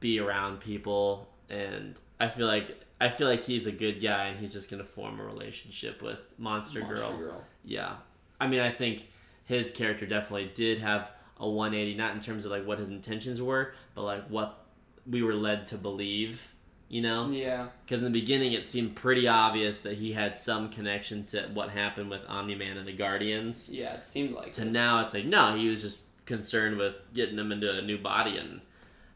be 0.00 0.18
around 0.18 0.60
people 0.60 1.28
and 1.48 1.94
I 2.18 2.28
feel 2.28 2.46
like 2.46 2.80
I 3.00 3.08
feel 3.10 3.28
like 3.28 3.42
he's 3.44 3.66
a 3.66 3.72
good 3.72 4.00
guy 4.02 4.26
and 4.26 4.38
he's 4.40 4.52
just 4.52 4.70
gonna 4.70 4.84
form 4.84 5.20
a 5.20 5.24
relationship 5.24 6.02
with 6.02 6.18
Monster, 6.38 6.80
Monster 6.80 6.94
Girl. 7.08 7.16
Girl. 7.18 7.44
Yeah. 7.64 7.96
I 8.40 8.46
mean 8.48 8.60
I 8.60 8.70
think 8.70 9.08
his 9.44 9.70
character 9.70 10.06
definitely 10.06 10.50
did 10.54 10.78
have 10.80 11.12
a 11.38 11.48
180 11.48 11.96
not 11.96 12.12
in 12.14 12.20
terms 12.20 12.44
of 12.44 12.50
like 12.50 12.66
what 12.66 12.78
his 12.78 12.88
intentions 12.90 13.40
were 13.40 13.72
but 13.94 14.02
like 14.02 14.26
what 14.28 14.66
we 15.06 15.22
were 15.22 15.34
led 15.34 15.66
to 15.68 15.78
believe 15.78 16.52
you 16.88 17.00
know 17.00 17.30
Yeah. 17.30 17.68
because 17.84 18.02
in 18.02 18.12
the 18.12 18.20
beginning 18.20 18.52
it 18.52 18.64
seemed 18.66 18.94
pretty 18.94 19.26
obvious 19.26 19.80
that 19.80 19.94
he 19.94 20.12
had 20.12 20.34
some 20.36 20.68
connection 20.68 21.24
to 21.26 21.42
what 21.54 21.70
happened 21.70 22.10
with 22.10 22.20
omni-man 22.28 22.76
and 22.76 22.86
the 22.86 22.92
guardians 22.92 23.70
Yeah, 23.70 23.94
it 23.94 24.04
seemed 24.06 24.32
like 24.34 24.52
to 24.52 24.62
it. 24.62 24.66
now 24.70 25.00
it's 25.02 25.14
like 25.14 25.24
no 25.24 25.56
he 25.56 25.68
was 25.68 25.80
just 25.82 26.00
concerned 26.26 26.76
with 26.76 26.96
getting 27.14 27.38
him 27.38 27.50
into 27.52 27.72
a 27.72 27.80
new 27.82 27.96
body 27.98 28.36
and 28.36 28.60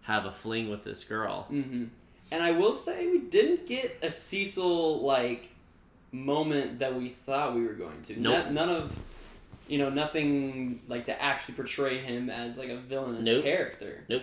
have 0.05 0.25
a 0.25 0.33
fling 0.33 0.71
with 0.71 0.83
this 0.85 1.05
girl 1.05 1.43
hmm 1.51 1.85
And 2.33 2.43
I 2.43 2.53
will 2.53 2.73
say 2.73 3.07
we 3.11 3.19
didn't 3.19 3.67
get 3.67 3.99
a 4.03 4.11
Cecil 4.11 5.03
like 5.03 5.51
moment 6.13 6.79
that 6.79 6.95
we 6.95 7.09
thought 7.11 7.55
we 7.55 7.63
were 7.67 7.75
going 7.75 8.01
to. 8.03 8.19
Nope. 8.21 8.47
No- 8.47 8.51
none 8.53 8.69
of 8.69 8.99
you 9.69 9.79
know 9.79 9.91
nothing 9.91 10.81
like 10.89 11.07
to 11.07 11.23
actually 11.23 11.55
portray 11.55 11.99
him 11.99 12.29
as 12.31 12.57
like 12.59 12.69
a 12.69 12.77
villainous 12.77 13.27
Nope. 13.27 13.43
character. 13.45 14.05
Nope. 14.09 14.23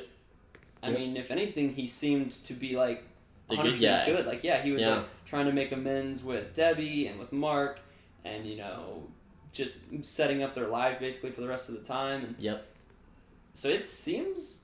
I 0.84 0.90
mean, 0.92 1.16
if 1.18 1.30
anything, 1.32 1.74
he 1.74 1.86
seemed 1.88 2.32
to 2.46 2.54
be 2.54 2.76
like 2.76 3.04
The 3.50 3.56
100% 3.58 3.64
good 3.64 3.82
guy. 3.82 4.06
good. 4.06 4.26
Like 4.26 4.44
yeah, 4.44 4.62
he 4.62 4.72
was 4.72 4.82
Yeah. 4.82 4.96
like 4.98 5.06
trying 5.26 5.46
to 5.48 5.52
make 5.54 5.72
amends 5.72 6.24
with 6.24 6.54
Debbie 6.54 7.08
and 7.08 7.20
with 7.20 7.32
Mark, 7.32 7.80
and 8.26 8.46
you 8.46 8.58
know 8.58 9.08
just 9.52 9.82
setting 10.06 10.42
up 10.44 10.54
their 10.56 10.68
lives 10.68 10.98
basically 10.98 11.32
for 11.32 11.42
the 11.42 11.48
rest 11.48 11.68
of 11.70 11.76
the 11.76 11.82
time 11.84 12.24
and 12.24 12.36
yep 12.40 12.66
so 13.54 13.68
it 13.68 13.84
seems 13.86 14.60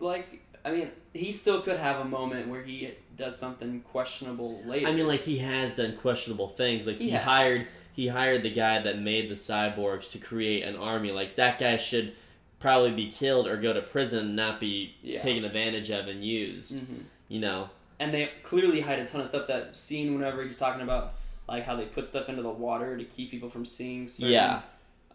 like 0.00 0.42
I 0.64 0.72
mean 0.72 0.90
he 1.14 1.32
still 1.32 1.62
could 1.62 1.76
have 1.78 2.00
a 2.00 2.04
moment 2.04 2.48
where 2.48 2.62
he 2.62 2.92
does 3.16 3.36
something 3.38 3.80
questionable 3.80 4.62
later. 4.64 4.86
i 4.86 4.92
mean 4.92 5.08
like 5.08 5.20
he 5.20 5.38
has 5.38 5.74
done 5.74 5.96
questionable 5.96 6.48
things 6.48 6.86
like 6.86 6.98
he, 6.98 7.10
He 7.10 7.16
hired 7.16 7.66
he 7.92 8.06
hired 8.08 8.42
the 8.44 8.50
guy 8.50 8.78
that 8.80 9.00
made 9.00 9.28
the 9.28 9.34
cyborgs 9.34 10.08
to 10.10 10.18
create 10.18 10.62
an 10.62 10.76
army 10.76 11.10
like 11.10 11.34
that 11.36 11.58
guy 11.58 11.76
should 11.76 12.12
probably 12.60 12.92
be 12.92 13.10
killed 13.10 13.46
or 13.48 13.56
go 13.56 13.72
to 13.72 13.82
prison 13.82 14.34
not 14.36 14.60
be 14.60 14.94
Yeah. 15.02 15.18
taken 15.18 15.44
advantage 15.44 15.90
of 15.90 16.06
and 16.08 16.22
used 16.24 16.76
Mhm. 16.76 17.02
you 17.28 17.40
know 17.40 17.70
and 18.00 18.14
they 18.14 18.30
clearly 18.44 18.80
hide 18.80 19.00
a 19.00 19.04
ton 19.04 19.20
of 19.22 19.26
stuff. 19.26 19.48
That 19.48 19.74
scene 19.74 20.14
whenever 20.14 20.44
he's 20.44 20.56
talking 20.56 20.82
about 20.82 21.14
like 21.48 21.64
how 21.64 21.74
they 21.74 21.86
put 21.86 22.06
stuff 22.06 22.28
into 22.28 22.42
the 22.42 22.48
water 22.48 22.96
to 22.96 23.02
keep 23.04 23.32
people 23.32 23.48
from 23.48 23.64
seeing 23.64 24.06
certain, 24.06 24.32
Yeah. 24.34 24.60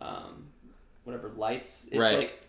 um, 0.02 0.48
whatever 1.06 1.30
lights. 1.30 1.88
It's 1.92 1.98
Right. 1.98 2.18
like 2.18 2.42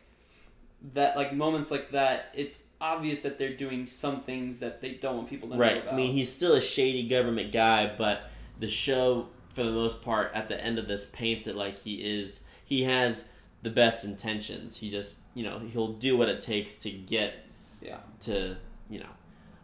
that, 0.93 1.17
like 1.17 1.33
moments 1.33 1.71
like 1.71 1.91
that. 1.93 2.31
It's 2.35 2.65
obvious 2.81 3.23
that 3.23 3.39
they're 3.39 3.57
doing 3.57 3.87
some 3.87 4.23
things 4.23 4.61
that 4.61 4.81
they 4.81 4.91
don't 4.91 5.17
want 5.17 5.31
people 5.31 5.49
to 5.49 5.55
know 5.55 5.61
Right. 5.61 5.79
about. 5.83 5.95
I 5.95 5.97
mean, 5.97 6.13
he's 6.13 6.31
still 6.31 6.55
a 6.55 6.61
shady 6.61 7.09
government 7.09 7.53
guy, 7.53 7.95
but 7.97 8.31
the 8.61 8.69
show, 8.69 9.29
for 9.55 9.63
the 9.63 9.73
most 9.73 10.03
part, 10.03 10.31
at 10.35 10.49
the 10.49 10.63
end 10.63 10.79
of 10.79 10.87
this, 10.87 11.05
paints 11.07 11.47
it 11.47 11.57
like 11.57 11.79
he 11.79 11.95
is. 12.21 12.45
He 12.65 12.83
has 12.85 13.31
the 13.63 13.71
best 13.71 14.05
intentions. 14.05 14.77
He 14.77 14.91
just, 14.91 15.17
you 15.35 15.43
know, 15.45 15.59
he'll 15.59 15.93
do 15.95 16.17
what 16.17 16.29
it 16.29 16.41
takes 16.41 16.77
to 16.77 16.91
get 16.91 17.35
yeah, 17.81 17.99
to, 18.21 18.57
you 18.91 19.01
know. 19.01 19.09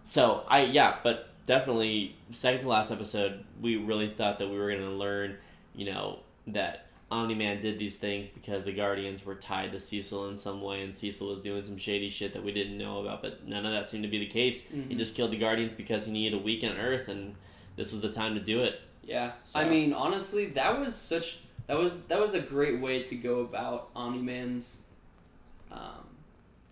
So 0.05 0.45
I 0.49 0.65
yeah, 0.65 0.97
but 1.03 1.29
definitely 1.47 2.17
second 2.33 2.63
to 2.63 2.69
last 2.69 2.91
episode, 2.91 3.45
we 3.61 3.77
really 3.77 4.09
thought 4.09 4.39
that 4.39 4.49
we 4.49 4.59
were 4.59 4.71
gonna 4.73 4.91
learn, 4.91 5.37
you 5.75 5.87
know, 5.91 6.21
that 6.49 6.87
Omni 7.11 7.35
Man 7.35 7.61
did 7.61 7.79
these 7.79 7.97
things 7.97 8.29
because 8.29 8.65
the 8.65 8.73
Guardians 8.73 9.25
were 9.27 9.35
tied 9.35 9.73
to 9.73 9.81
Cecil 9.81 10.29
in 10.29 10.37
some 10.37 10.63
way, 10.63 10.83
and 10.83 10.95
Cecil 10.95 11.29
was 11.29 11.41
doing 11.41 11.63
some 11.63 11.77
shady 11.77 12.09
shit 12.09 12.33
that 12.35 12.45
we 12.45 12.53
didn't 12.53 12.79
know 12.79 13.01
about. 13.01 13.21
But 13.21 13.47
none 13.49 13.67
of 13.67 13.73
that 13.73 13.89
seemed 13.89 14.05
to 14.05 14.09
be 14.09 14.19
the 14.19 14.27
case. 14.27 14.63
He 14.69 14.77
Mhm. 14.77 14.97
just 14.97 15.17
killed 15.17 15.33
the 15.33 15.37
Guardians 15.37 15.75
because 15.75 16.07
he 16.07 16.13
needed 16.13 16.39
a 16.39 16.43
week 16.43 16.63
on 16.63 16.77
Earth, 16.77 17.09
and 17.09 17.35
this 17.77 17.91
was 17.91 18.01
the 18.01 18.13
time 18.13 18.35
to 18.35 18.41
do 18.41 18.63
it. 18.63 18.81
yeah. 19.03 19.33
So- 19.45 19.59
I 19.59 19.65
mean, 19.69 19.93
honestly, 19.93 20.47
that 20.51 20.79
was 20.79 20.95
such 20.95 21.39
that 21.67 21.77
was 21.77 22.01
that 22.03 22.21
was 22.21 22.35
a 22.35 22.41
great 22.41 22.81
way 22.81 23.03
to 23.05 23.15
go 23.17 23.41
about 23.41 23.89
Omni 23.97 24.23
Man's 24.23 24.81
um, 25.73 26.07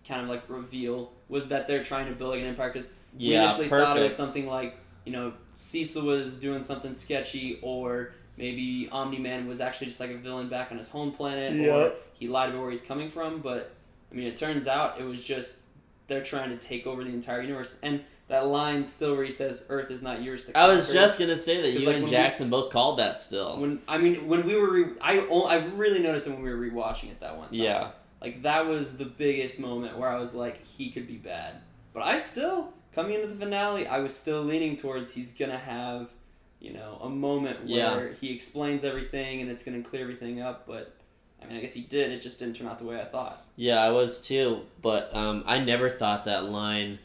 kind 0.07 0.21
of 0.21 0.29
like 0.29 0.43
reveal 0.49 1.11
was 1.27 1.47
that 1.47 1.67
they're 1.67 1.83
trying 1.83 2.05
to 2.07 2.13
build 2.13 2.31
like 2.31 2.41
an 2.41 2.47
empire 2.47 2.69
because 2.69 2.87
we 3.17 3.25
Yeah, 3.33 3.43
initially 3.45 3.67
perfect. 3.69 3.87
thought 3.87 3.97
it 3.97 4.03
was 4.03 4.15
something 4.15 4.47
like 4.47 4.77
you 5.05 5.11
know 5.11 5.33
Cecil 5.55 6.03
was 6.03 6.35
doing 6.35 6.63
something 6.63 6.93
sketchy 6.93 7.59
or 7.61 8.13
maybe 8.39 8.89
Omni 8.91 9.19
Man 9.19 9.47
was 9.47 9.59
actually 9.59 9.87
just 9.87 9.99
like 9.99 10.09
a 10.09 10.17
villain 10.17 10.49
back 10.49 10.71
on 10.71 10.77
his 10.77 10.89
home 10.89 11.11
planet 11.11 11.53
or 11.69 11.91
he 12.13 12.27
lied 12.27 12.49
about 12.49 12.61
where 12.61 12.71
he's 12.71 12.81
coming 12.81 13.09
from 13.09 13.41
but 13.41 13.75
I 14.11 14.15
mean 14.15 14.25
it 14.27 14.37
turns 14.37 14.65
out 14.67 14.99
it 14.99 15.03
was 15.03 15.23
just 15.23 15.59
they're 16.07 16.23
trying 16.23 16.49
to 16.49 16.57
take 16.57 16.87
over 16.87 17.03
the 17.03 17.11
entire 17.11 17.41
universe 17.41 17.77
and 17.83 18.01
that 18.29 18.47
line 18.47 18.85
still 18.85 19.15
where 19.15 19.25
he 19.25 19.31
says 19.31 19.65
Earth 19.69 19.91
is 19.91 20.01
not 20.01 20.21
yours 20.23 20.45
to 20.45 20.57
I 20.57 20.67
was 20.67 20.91
just 20.91 21.19
gonna 21.19 21.35
say 21.35 21.61
that 21.61 21.69
you 21.71 21.79
like, 21.79 21.87
and 21.87 21.93
when 21.95 22.03
we- 22.05 22.09
Jackson 22.09 22.49
both 22.49 22.71
called 22.71 22.97
that 22.99 23.19
still. 23.19 23.59
when 23.59 23.81
I 23.87 23.97
mean 23.97 24.27
when 24.27 24.45
we 24.45 24.55
were 24.55 24.73
re- 24.73 24.93
I 25.01 25.19
o- 25.29 25.45
I 25.47 25.65
really 25.75 26.01
noticed 26.01 26.25
it 26.27 26.31
when 26.31 26.41
we 26.41 26.49
were 26.51 26.57
rewatching 26.57 27.11
it 27.11 27.19
that 27.19 27.35
one 27.37 27.47
time. 27.49 27.53
yeah, 27.59 27.91
Like 28.21 28.41
that 28.43 28.65
was 28.65 28.97
the 28.97 29.05
biggest 29.05 29.59
moment 29.59 29.97
where 29.97 30.09
I 30.09 30.17
was 30.17 30.33
like 30.33 30.65
he 30.65 30.89
could 30.91 31.07
be 31.07 31.17
bad. 31.17 31.55
But 31.93 32.03
I 32.03 32.19
still 32.19 32.71
coming 32.93 33.15
into 33.15 33.27
the 33.27 33.35
finale 33.35 33.87
I 33.87 33.99
was 33.99 34.15
still 34.15 34.43
leaning 34.43 34.77
towards 34.77 35.11
he's 35.11 35.31
going 35.33 35.51
to 35.51 35.57
have 35.57 36.09
you 36.59 36.73
know 36.73 36.99
a 37.01 37.09
moment 37.09 37.59
Yeah. 37.65 37.95
where 37.95 38.13
he 38.13 38.33
explains 38.33 38.83
everything 38.83 39.41
and 39.41 39.49
it's 39.49 39.63
going 39.63 39.81
to 39.81 39.89
clear 39.89 40.01
everything 40.03 40.41
up 40.41 40.65
but 40.67 40.95
I 41.41 41.45
mean 41.45 41.57
I 41.57 41.61
guess 41.61 41.73
he 41.73 41.81
did 41.81 42.11
it 42.11 42.19
just 42.21 42.39
didn't 42.39 42.55
turn 42.57 42.67
out 42.67 42.79
the 42.79 42.85
way 42.85 42.99
I 42.99 43.05
thought. 43.05 43.45
Yeah, 43.55 43.81
I 43.81 43.91
was 43.91 44.19
too, 44.21 44.61
but 44.81 45.13
um, 45.15 45.43
I 45.45 45.59
never 45.59 45.89
thought 45.89 46.25
that 46.25 46.45
line 46.45 46.99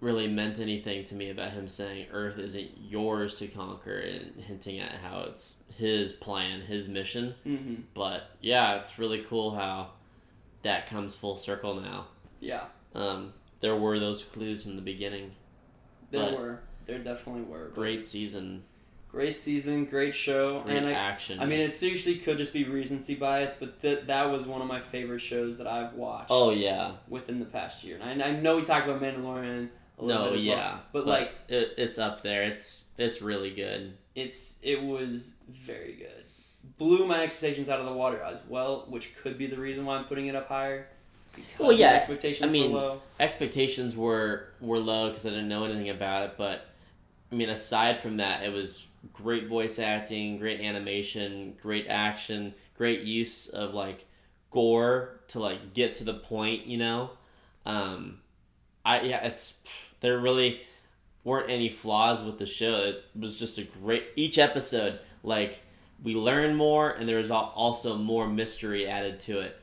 really 0.00 0.26
meant 0.28 0.58
anything 0.60 1.02
to 1.04 1.14
me 1.14 1.30
about 1.30 1.50
him 1.52 1.66
saying 1.66 2.06
Earth 2.12 2.38
isn't 2.38 2.70
yours 2.78 3.34
to 3.36 3.46
conquer 3.48 3.96
and 3.96 4.34
hinting 4.44 4.78
at 4.80 4.98
how 4.98 5.22
it's 5.28 5.56
his 5.78 6.12
plan, 6.12 6.60
his 6.60 6.88
mission. 6.88 7.34
Mhm. 7.46 7.82
But 7.94 8.24
yeah, 8.40 8.80
it's 8.80 8.98
really 8.98 9.22
cool 9.22 9.52
how 9.54 9.90
that 10.62 10.86
comes 10.88 11.14
full 11.14 11.36
circle 11.36 11.74
now. 11.74 12.06
Yeah. 12.40 12.64
Um, 12.94 13.32
there 13.60 13.76
were 13.76 13.98
those 13.98 14.22
clues 14.24 14.62
from 14.62 14.76
the 14.76 14.82
beginning. 14.82 15.32
There 16.10 16.30
But- 16.30 16.38
were 16.38 16.60
there 16.86 16.98
definitely 16.98 17.42
were. 17.42 17.68
Great 17.74 18.04
season, 18.04 18.62
great 19.08 19.36
season, 19.36 19.86
great 19.86 20.14
show 20.14 20.60
great 20.60 20.76
and 20.76 20.86
I 20.86 20.92
action. 20.92 21.40
I 21.40 21.46
mean, 21.46 21.60
it 21.60 21.72
seriously 21.72 22.16
could 22.16 22.36
just 22.38 22.52
be 22.52 22.64
recency 22.64 23.14
bias, 23.14 23.56
but 23.58 23.80
th- 23.80 24.06
that 24.06 24.30
was 24.30 24.44
one 24.46 24.60
of 24.60 24.66
my 24.68 24.80
favorite 24.80 25.20
shows 25.20 25.56
that 25.58 25.66
I've 25.66 25.94
watched. 25.94 26.30
oh 26.30 26.50
yeah, 26.50 26.92
within 27.08 27.38
the 27.38 27.46
past 27.46 27.84
year, 27.84 27.98
and 28.02 28.22
I, 28.22 28.28
I 28.28 28.32
know 28.32 28.56
we 28.56 28.62
talked 28.62 28.86
about 28.86 29.00
Mandalorian 29.00 29.70
a 29.98 30.04
little 30.04 30.24
no, 30.24 30.30
bit 30.30 30.40
as 30.40 30.44
yeah, 30.44 30.56
well, 30.56 30.82
but, 30.92 31.06
like 31.06 31.32
it, 31.48 31.74
it's 31.78 31.98
up 31.98 32.22
there. 32.22 32.42
It's 32.42 32.84
it's 32.98 33.22
really 33.22 33.50
good. 33.50 33.96
it's 34.14 34.58
it 34.62 34.82
was 34.82 35.34
very 35.48 35.94
good. 35.94 36.24
Blew 36.78 37.06
my 37.06 37.22
expectations 37.22 37.68
out 37.68 37.78
of 37.78 37.86
the 37.86 37.92
water 37.92 38.20
as 38.22 38.40
well, 38.48 38.86
which 38.88 39.14
could 39.16 39.38
be 39.38 39.46
the 39.46 39.58
reason 39.58 39.84
why 39.84 39.96
I'm 39.96 40.04
putting 40.04 40.26
it 40.26 40.34
up 40.34 40.48
higher. 40.48 40.88
Well, 41.58 41.72
yeah, 41.72 41.90
expectations 41.92 42.48
I 42.48 42.52
mean, 42.52 42.72
were 42.72 42.78
low. 42.78 43.02
expectations 43.20 43.96
were 43.96 44.48
were 44.60 44.78
low 44.78 45.08
because 45.08 45.26
I 45.26 45.30
didn't 45.30 45.48
know 45.48 45.64
anything 45.64 45.90
about 45.90 46.24
it. 46.24 46.34
But 46.36 46.66
I 47.30 47.34
mean, 47.34 47.48
aside 47.48 47.98
from 47.98 48.18
that, 48.18 48.42
it 48.42 48.52
was 48.52 48.86
great 49.12 49.46
voice 49.48 49.78
acting, 49.78 50.38
great 50.38 50.60
animation, 50.60 51.54
great 51.60 51.86
action, 51.88 52.54
great 52.76 53.00
use 53.02 53.48
of 53.48 53.74
like 53.74 54.06
gore 54.50 55.20
to 55.28 55.40
like 55.40 55.74
get 55.74 55.94
to 55.94 56.04
the 56.04 56.14
point. 56.14 56.66
You 56.66 56.78
know, 56.78 57.10
um, 57.66 58.20
I 58.84 59.02
yeah, 59.02 59.24
it's 59.26 59.58
there 60.00 60.18
really 60.18 60.60
weren't 61.24 61.50
any 61.50 61.68
flaws 61.68 62.22
with 62.22 62.38
the 62.38 62.46
show. 62.46 62.74
It 62.84 63.04
was 63.18 63.36
just 63.36 63.58
a 63.58 63.62
great 63.64 64.04
each 64.16 64.38
episode. 64.38 64.98
Like 65.22 65.62
we 66.02 66.14
learned 66.14 66.56
more, 66.56 66.90
and 66.90 67.08
there 67.08 67.18
was 67.18 67.30
also 67.30 67.96
more 67.96 68.28
mystery 68.28 68.86
added 68.86 69.20
to 69.20 69.40
it. 69.40 69.56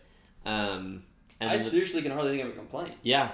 Um, 0.45 1.03
and 1.41 1.49
I 1.49 1.57
the- 1.57 1.63
seriously 1.63 2.01
can 2.01 2.11
hardly 2.11 2.31
think 2.37 2.43
of 2.43 2.49
a 2.49 2.55
complaint. 2.57 2.93
yeah. 3.03 3.31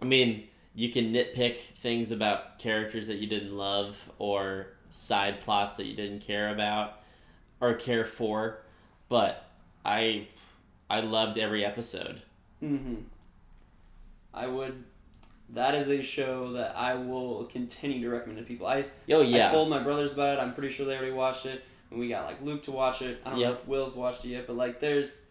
I 0.00 0.04
mean, 0.04 0.48
you 0.74 0.90
can 0.90 1.12
nitpick 1.12 1.56
things 1.56 2.10
about 2.10 2.58
characters 2.58 3.06
that 3.06 3.16
you 3.16 3.26
didn't 3.26 3.56
love 3.56 4.10
or 4.18 4.66
side 4.90 5.40
plots 5.40 5.78
that 5.78 5.86
you 5.86 5.96
didn't 5.96 6.20
care 6.20 6.52
about 6.52 7.00
or 7.60 7.72
care 7.74 8.04
for, 8.04 8.58
but 9.08 9.42
I 9.84 10.28
I 10.90 11.00
loved 11.00 11.38
every 11.38 11.64
episode. 11.64 12.20
Mm-hmm. 12.62 12.96
I 14.34 14.46
would. 14.46 14.84
That 15.50 15.74
is 15.74 15.88
a 15.88 16.02
show 16.02 16.52
that 16.52 16.76
I 16.76 16.94
will 16.94 17.44
continue 17.44 18.02
to 18.02 18.10
recommend 18.10 18.38
to 18.38 18.44
people. 18.44 18.66
I 18.66 18.86
Oh 19.10 19.22
yeah. 19.22 19.48
I 19.48 19.52
told 19.52 19.70
my 19.70 19.78
brothers 19.82 20.12
about 20.12 20.38
it. 20.38 20.42
I'm 20.42 20.52
pretty 20.54 20.74
sure 20.74 20.84
they 20.86 20.96
already 20.96 21.12
watched 21.12 21.46
it. 21.46 21.62
And 21.90 22.00
we 22.00 22.08
got 22.08 22.26
like 22.26 22.42
Luke 22.42 22.62
to 22.62 22.72
watch 22.72 23.00
it. 23.00 23.20
I 23.24 23.30
don't 23.30 23.40
know 23.40 23.52
if 23.52 23.66
Will's 23.66 23.94
watched 23.94 24.24
it 24.24 24.28
yet, 24.30 24.46
but 24.46 24.56
like 24.56 24.80
there's 24.80 25.22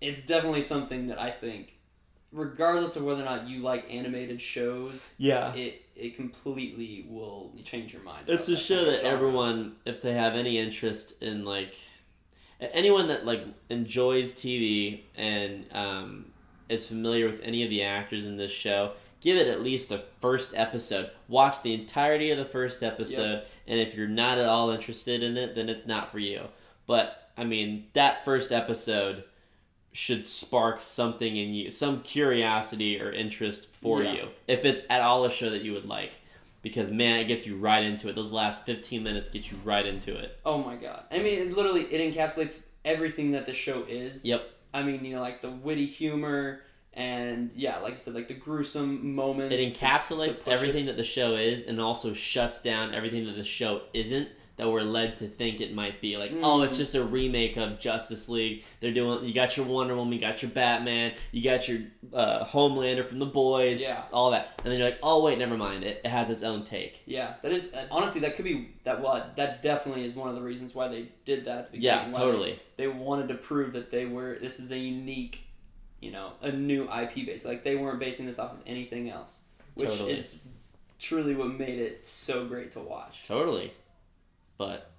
it's 0.00 0.24
definitely 0.24 0.62
something 0.62 1.08
that 1.08 1.20
I 1.20 1.30
think 1.30 1.74
regardless 2.32 2.96
of 2.96 3.04
whether 3.04 3.22
or 3.22 3.24
not 3.24 3.48
you 3.48 3.60
like 3.60 3.86
animated 3.90 4.40
shows, 4.40 5.14
yeah. 5.18 5.52
it 5.54 5.82
it 5.96 6.16
completely 6.16 7.06
will 7.08 7.52
change 7.64 7.92
your 7.92 8.02
mind. 8.02 8.24
It's 8.28 8.48
a 8.48 8.56
show 8.56 8.84
that 8.86 9.00
genre. 9.00 9.10
everyone, 9.10 9.76
if 9.84 10.00
they 10.00 10.14
have 10.14 10.34
any 10.34 10.58
interest 10.58 11.22
in 11.22 11.44
like 11.44 11.74
anyone 12.60 13.08
that 13.08 13.26
like 13.26 13.44
enjoys 13.68 14.34
TV 14.34 15.02
and 15.16 15.66
um, 15.72 16.26
is 16.68 16.86
familiar 16.86 17.26
with 17.30 17.40
any 17.42 17.64
of 17.64 17.70
the 17.70 17.82
actors 17.82 18.26
in 18.26 18.36
this 18.36 18.52
show, 18.52 18.92
give 19.20 19.36
it 19.36 19.48
at 19.48 19.62
least 19.62 19.90
a 19.90 20.04
first 20.20 20.54
episode. 20.54 21.10
Watch 21.28 21.62
the 21.62 21.74
entirety 21.74 22.30
of 22.30 22.38
the 22.38 22.44
first 22.44 22.82
episode, 22.82 23.44
and 23.66 23.80
if 23.80 23.94
you're 23.94 24.08
not 24.08 24.38
at 24.38 24.46
all 24.46 24.70
interested 24.70 25.22
in 25.22 25.36
it, 25.36 25.54
then 25.54 25.68
it's 25.68 25.86
not 25.86 26.10
for 26.10 26.18
you. 26.18 26.48
But 26.86 27.30
I 27.36 27.44
mean, 27.44 27.86
that 27.92 28.24
first 28.24 28.52
episode 28.52 29.24
should 29.92 30.24
spark 30.24 30.80
something 30.80 31.36
in 31.36 31.52
you, 31.52 31.70
some 31.70 32.00
curiosity 32.02 33.00
or 33.00 33.10
interest 33.12 33.66
for 33.72 34.02
Yeah. 34.02 34.12
you, 34.12 34.28
if 34.46 34.64
it's 34.64 34.82
at 34.88 35.00
all 35.00 35.24
a 35.24 35.30
show 35.30 35.50
that 35.50 35.62
you 35.62 35.72
would 35.72 35.86
like. 35.86 36.12
Because 36.62 36.90
man, 36.90 37.20
it 37.20 37.24
gets 37.24 37.46
you 37.46 37.56
right 37.56 37.82
into 37.82 38.08
it. 38.08 38.14
Those 38.14 38.32
last 38.32 38.66
fifteen 38.66 39.02
minutes 39.02 39.30
get 39.30 39.50
you 39.50 39.56
right 39.64 39.86
into 39.86 40.16
it. 40.16 40.38
Oh 40.44 40.58
my 40.62 40.76
god! 40.76 41.04
I 41.10 41.18
mean, 41.18 41.38
it 41.38 41.56
literally 41.56 41.82
it 41.82 42.14
encapsulates 42.14 42.56
everything 42.84 43.32
that 43.32 43.46
the 43.46 43.54
show 43.54 43.84
is. 43.88 44.24
Yep. 44.26 44.48
I 44.74 44.82
mean, 44.82 45.04
you 45.04 45.14
know, 45.16 45.22
like 45.22 45.40
the 45.40 45.50
witty 45.50 45.86
humor 45.86 46.62
and 46.92 47.50
yeah, 47.54 47.78
like 47.78 47.94
I 47.94 47.96
said, 47.96 48.14
like 48.14 48.28
the 48.28 48.34
gruesome 48.34 49.14
moments. 49.14 49.54
It 49.54 49.72
encapsulates 49.74 50.38
to 50.38 50.44
push 50.44 50.52
everything 50.52 50.86
that 50.86 50.96
the 50.96 51.04
show 51.04 51.34
is, 51.36 51.66
and 51.66 51.80
also 51.80 52.12
shuts 52.12 52.60
down 52.62 52.94
everything 52.94 53.24
that 53.26 53.36
the 53.36 53.44
show 53.44 53.82
isn't. 53.94 54.28
That 54.60 54.68
we're 54.70 54.82
led 54.82 55.16
to 55.16 55.26
think 55.26 55.62
it 55.62 55.74
might 55.74 56.02
be 56.02 56.18
like, 56.18 56.32
oh, 56.42 56.60
it's 56.60 56.74
Mm. 56.74 56.78
just 56.78 56.94
a 56.94 57.02
remake 57.02 57.56
of 57.56 57.80
Justice 57.80 58.28
League. 58.28 58.62
They're 58.80 58.92
doing. 58.92 59.24
You 59.24 59.32
got 59.32 59.56
your 59.56 59.64
Wonder 59.64 59.96
Woman, 59.96 60.12
you 60.12 60.20
got 60.20 60.42
your 60.42 60.50
Batman, 60.50 61.14
you 61.32 61.42
got 61.42 61.66
your 61.66 61.78
uh, 62.12 62.44
Homelander 62.44 63.08
from 63.08 63.20
the 63.20 63.24
Boys, 63.26 63.80
Yeah. 63.80 64.04
all 64.12 64.32
that, 64.32 64.60
and 64.62 64.70
then 64.70 64.78
you're 64.78 64.90
like, 64.90 64.98
oh 65.02 65.24
wait, 65.24 65.38
never 65.38 65.56
mind. 65.56 65.82
It, 65.84 66.02
it 66.04 66.08
has 66.08 66.28
its 66.28 66.42
own 66.42 66.64
take. 66.64 67.02
Yeah, 67.06 67.36
that 67.42 67.52
is 67.52 67.72
uh, 67.72 67.86
honestly 67.90 68.20
that 68.20 68.36
could 68.36 68.44
be 68.44 68.68
that. 68.84 69.00
Well, 69.00 69.30
that 69.36 69.62
definitely 69.62 70.04
is 70.04 70.14
one 70.14 70.28
of 70.28 70.34
the 70.34 70.42
reasons 70.42 70.74
why 70.74 70.88
they 70.88 71.08
did 71.24 71.46
that 71.46 71.58
at 71.58 71.72
the 71.72 71.78
Yeah, 71.80 72.04
beginning. 72.04 72.12
why 72.12 72.20
totally. 72.26 72.60
They, 72.76 72.84
they 72.84 72.88
wanted 72.88 73.28
to 73.28 73.36
prove 73.36 73.72
that 73.72 73.90
they 73.90 74.04
were. 74.04 74.36
This 74.42 74.60
is 74.60 74.72
a 74.72 74.78
unique, 74.78 75.42
you 76.00 76.10
know, 76.12 76.32
a 76.42 76.52
new 76.52 76.84
IP 76.84 77.24
base. 77.24 77.46
Like 77.46 77.64
they 77.64 77.76
weren't 77.76 77.98
basing 77.98 78.26
this 78.26 78.38
off 78.38 78.52
of 78.52 78.58
anything 78.66 79.08
else, 79.08 79.42
which 79.74 79.88
Totally. 79.88 80.12
is 80.12 80.36
truly 80.98 81.34
what 81.34 81.48
made 81.58 81.78
it 81.78 82.06
so 82.06 82.44
great 82.46 82.72
to 82.72 82.80
watch. 82.80 83.24
Totally. 83.26 83.72
But 84.60 84.90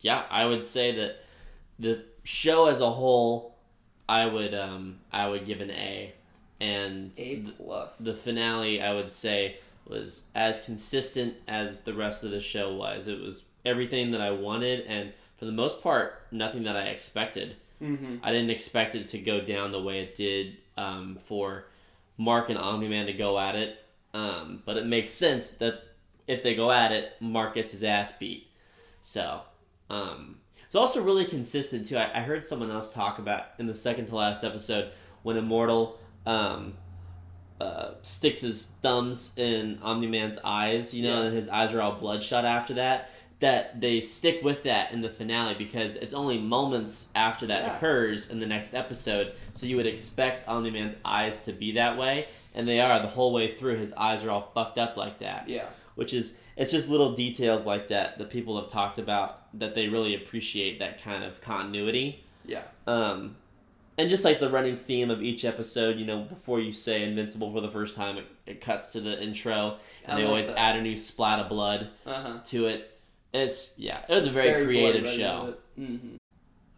yeah, 0.00 0.24
I 0.28 0.44
would 0.44 0.66
say 0.66 0.90
that 0.96 1.20
the 1.78 2.02
show 2.24 2.66
as 2.66 2.80
a 2.80 2.90
whole, 2.90 3.54
I 4.08 4.26
would 4.26 4.54
um 4.54 4.98
I 5.12 5.28
would 5.28 5.46
give 5.46 5.60
an 5.60 5.70
A, 5.70 6.12
and 6.60 7.12
A 7.16 7.36
plus. 7.36 7.96
the 7.98 8.12
finale 8.12 8.82
I 8.82 8.92
would 8.92 9.12
say 9.12 9.58
was 9.86 10.24
as 10.34 10.64
consistent 10.64 11.34
as 11.46 11.84
the 11.84 11.94
rest 11.94 12.24
of 12.24 12.32
the 12.32 12.40
show 12.40 12.74
was. 12.74 13.06
It 13.06 13.20
was 13.20 13.44
everything 13.64 14.10
that 14.10 14.20
I 14.20 14.32
wanted, 14.32 14.80
and 14.88 15.12
for 15.36 15.44
the 15.44 15.52
most 15.52 15.80
part, 15.80 16.22
nothing 16.32 16.64
that 16.64 16.76
I 16.76 16.86
expected. 16.86 17.54
Mm-hmm. 17.80 18.16
I 18.20 18.32
didn't 18.32 18.50
expect 18.50 18.96
it 18.96 19.06
to 19.08 19.18
go 19.18 19.40
down 19.40 19.70
the 19.70 19.80
way 19.80 20.00
it 20.00 20.16
did 20.16 20.56
um, 20.76 21.18
for 21.24 21.66
Mark 22.18 22.48
and 22.48 22.58
Omni 22.58 22.88
Man 22.88 23.06
to 23.06 23.12
go 23.12 23.38
at 23.38 23.54
it. 23.54 23.78
Um, 24.12 24.64
but 24.64 24.76
it 24.76 24.86
makes 24.86 25.10
sense 25.10 25.50
that 25.50 25.84
if 26.26 26.42
they 26.42 26.56
go 26.56 26.72
at 26.72 26.90
it, 26.90 27.12
Mark 27.20 27.54
gets 27.54 27.70
his 27.70 27.84
ass 27.84 28.10
beat. 28.18 28.45
So, 29.06 29.42
um, 29.88 30.38
it's 30.64 30.74
also 30.74 31.00
really 31.00 31.26
consistent 31.26 31.86
too. 31.86 31.96
I, 31.96 32.10
I 32.18 32.22
heard 32.22 32.42
someone 32.42 32.72
else 32.72 32.92
talk 32.92 33.20
about 33.20 33.44
in 33.60 33.66
the 33.68 33.74
second 33.74 34.06
to 34.06 34.16
last 34.16 34.42
episode 34.42 34.90
when 35.22 35.36
Immortal 35.36 35.96
um, 36.26 36.74
uh, 37.60 37.92
sticks 38.02 38.40
his 38.40 38.64
thumbs 38.82 39.32
in 39.36 39.78
Omni 39.80 40.08
Man's 40.08 40.38
eyes, 40.42 40.92
you 40.92 41.04
know, 41.04 41.20
Yeah. 41.20 41.26
and 41.28 41.36
his 41.36 41.48
eyes 41.48 41.72
are 41.72 41.80
all 41.80 41.92
bloodshot 41.92 42.44
after 42.44 42.74
that. 42.74 43.10
That 43.38 43.80
they 43.80 44.00
stick 44.00 44.42
with 44.42 44.64
that 44.64 44.90
in 44.90 45.02
the 45.02 45.08
finale 45.08 45.54
because 45.54 45.94
it's 45.94 46.12
only 46.12 46.38
moments 46.40 47.12
after 47.14 47.46
that 47.46 47.62
Yeah. 47.62 47.76
occurs 47.76 48.28
in 48.30 48.40
the 48.40 48.46
next 48.46 48.74
episode. 48.74 49.34
So 49.52 49.66
you 49.66 49.76
would 49.76 49.86
expect 49.86 50.48
Omni 50.48 50.72
Man's 50.72 50.96
eyes 51.04 51.38
to 51.42 51.52
be 51.52 51.70
that 51.72 51.96
way, 51.96 52.26
and 52.56 52.66
they 52.66 52.80
are 52.80 52.98
the 52.98 53.06
whole 53.08 53.32
way 53.32 53.54
through. 53.54 53.76
His 53.76 53.92
eyes 53.92 54.24
are 54.24 54.30
all 54.32 54.50
fucked 54.52 54.78
up 54.78 54.96
like 54.96 55.20
that 55.20 55.48
Yeah. 55.48 55.66
which 55.94 56.12
is 56.12 56.36
it's 56.56 56.72
just 56.72 56.88
little 56.88 57.12
details 57.12 57.66
like 57.66 57.88
that 57.88 58.18
that 58.18 58.30
people 58.30 58.60
have 58.60 58.70
talked 58.70 58.98
about 58.98 59.42
that 59.58 59.74
they 59.74 59.88
really 59.88 60.14
appreciate 60.14 60.78
that 60.78 61.02
kind 61.02 61.22
of 61.24 61.40
continuity 61.40 62.24
Yeah. 62.44 62.62
um, 62.86 63.36
and 63.98 64.10
just 64.10 64.24
like 64.24 64.40
the 64.40 64.50
running 64.50 64.76
theme 64.76 65.10
of 65.10 65.22
each 65.22 65.44
episode 65.44 65.96
you 65.98 66.04
know 66.06 66.20
before 66.22 66.60
you 66.60 66.72
say 66.72 67.02
invincible 67.04 67.52
for 67.52 67.60
the 67.60 67.70
first 67.70 67.94
time 67.96 68.16
it, 68.18 68.26
it 68.46 68.60
cuts 68.60 68.88
to 68.88 69.00
the 69.00 69.22
intro 69.22 69.76
and 70.04 70.12
I 70.18 70.20
they 70.20 70.26
always 70.26 70.48
that. 70.48 70.58
add 70.58 70.76
a 70.76 70.82
new 70.82 70.96
splat 70.96 71.38
of 71.40 71.48
blood 71.48 71.90
Uh 72.06 72.22
huh. 72.22 72.38
to 72.46 72.66
it 72.66 72.98
it's 73.34 73.74
yeah 73.76 74.00
it 74.08 74.14
was 74.14 74.26
a 74.26 74.30
very, 74.30 74.64
creative 74.64 75.06
show 75.06 75.54
Mm-hmm. 75.78 76.16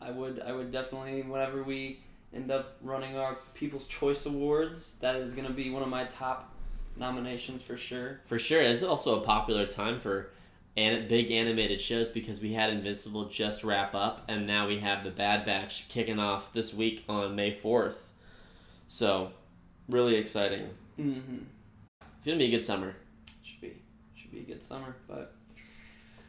I 0.00 0.10
would 0.10 0.40
I 0.40 0.52
would 0.52 0.72
definitely 0.72 1.22
whenever 1.22 1.62
we 1.62 2.00
end 2.34 2.50
up 2.50 2.76
running 2.82 3.16
our 3.16 3.38
People's 3.54 3.86
Choice 3.86 4.26
Awards, 4.26 4.94
that 5.00 5.16
is 5.16 5.34
gonna 5.34 5.50
be 5.50 5.70
one 5.70 5.82
of 5.82 5.88
my 5.88 6.04
top 6.04 6.52
nominations 6.96 7.62
for 7.62 7.76
sure. 7.76 8.20
for 8.26 8.38
sure 8.38 8.60
it's 8.62 8.82
also 8.82 9.20
a 9.20 9.24
popular 9.24 9.66
time 9.66 10.00
for 10.00 10.30
an- 10.76 11.06
big 11.08 11.30
animated 11.30 11.80
shows 11.80 12.08
because 12.08 12.40
we 12.40 12.52
had 12.52 12.70
invincible 12.70 13.26
just 13.26 13.62
wrap 13.64 13.94
up 13.94 14.22
and 14.28 14.46
now 14.46 14.66
we 14.66 14.78
have 14.80 15.04
the 15.04 15.10
bad 15.10 15.44
batch 15.44 15.88
kicking 15.88 16.18
off 16.18 16.52
this 16.52 16.72
week 16.74 17.04
on 17.08 17.34
may 17.36 17.52
4th 17.52 18.06
so 18.86 19.30
really 19.88 20.16
exciting 20.16 20.68
Mm-hmm. 20.98 21.44
it's 22.16 22.26
gonna 22.26 22.38
be 22.38 22.46
a 22.46 22.50
good 22.50 22.64
summer 22.64 22.94
Should 23.44 23.60
be 23.60 23.72
should 24.16 24.32
be 24.32 24.40
a 24.40 24.42
good 24.42 24.64
summer, 24.64 24.96
but 25.06 25.34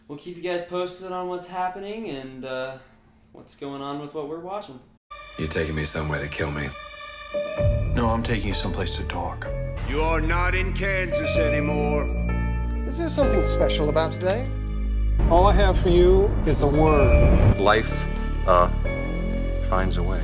we'll 0.08 0.20
keep 0.20 0.38
you 0.38 0.44
guys 0.44 0.64
posted 0.64 1.12
on 1.12 1.28
what's 1.28 1.48
happening 1.48 2.10
and 2.12 2.46
uh, 2.46 2.78
what's 3.32 3.56
going 3.56 3.82
on 3.82 4.00
with 4.00 4.14
what 4.14 4.30
we're 4.30 4.40
watching. 4.40 4.80
You're 5.40 5.48
taking 5.48 5.74
me 5.76 5.86
somewhere 5.86 6.20
to 6.22 6.28
kill 6.28 6.52
me. 6.52 6.70
No, 7.96 8.10
I'm 8.10 8.22
taking 8.24 8.50
you 8.50 8.54
someplace 8.54 8.96
to 8.98 9.04
talk. 9.06 9.48
You 9.90 10.04
are 10.04 10.22
not 10.22 10.54
in 10.54 10.72
Kansas 10.76 11.36
anymore. 11.38 12.04
Is 12.88 13.00
there 13.00 13.10
something 13.10 13.44
special 13.44 13.90
about 13.90 14.12
today? 14.12 14.48
All 15.32 15.48
I 15.48 15.54
have 15.54 15.80
for 15.80 15.90
you 15.90 16.30
is 16.46 16.62
a 16.62 16.68
word. 16.68 17.60
Life, 17.60 18.06
uh, 18.46 18.70
finds 19.68 19.98
a 19.98 20.04
way. 20.04 20.22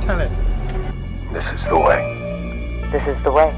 Tell 0.00 0.20
it. 0.20 0.30
This 1.32 1.50
is 1.50 1.66
the 1.66 1.76
way. 1.76 2.86
This 2.92 3.08
is 3.08 3.20
the 3.22 3.32
way. 3.32 3.52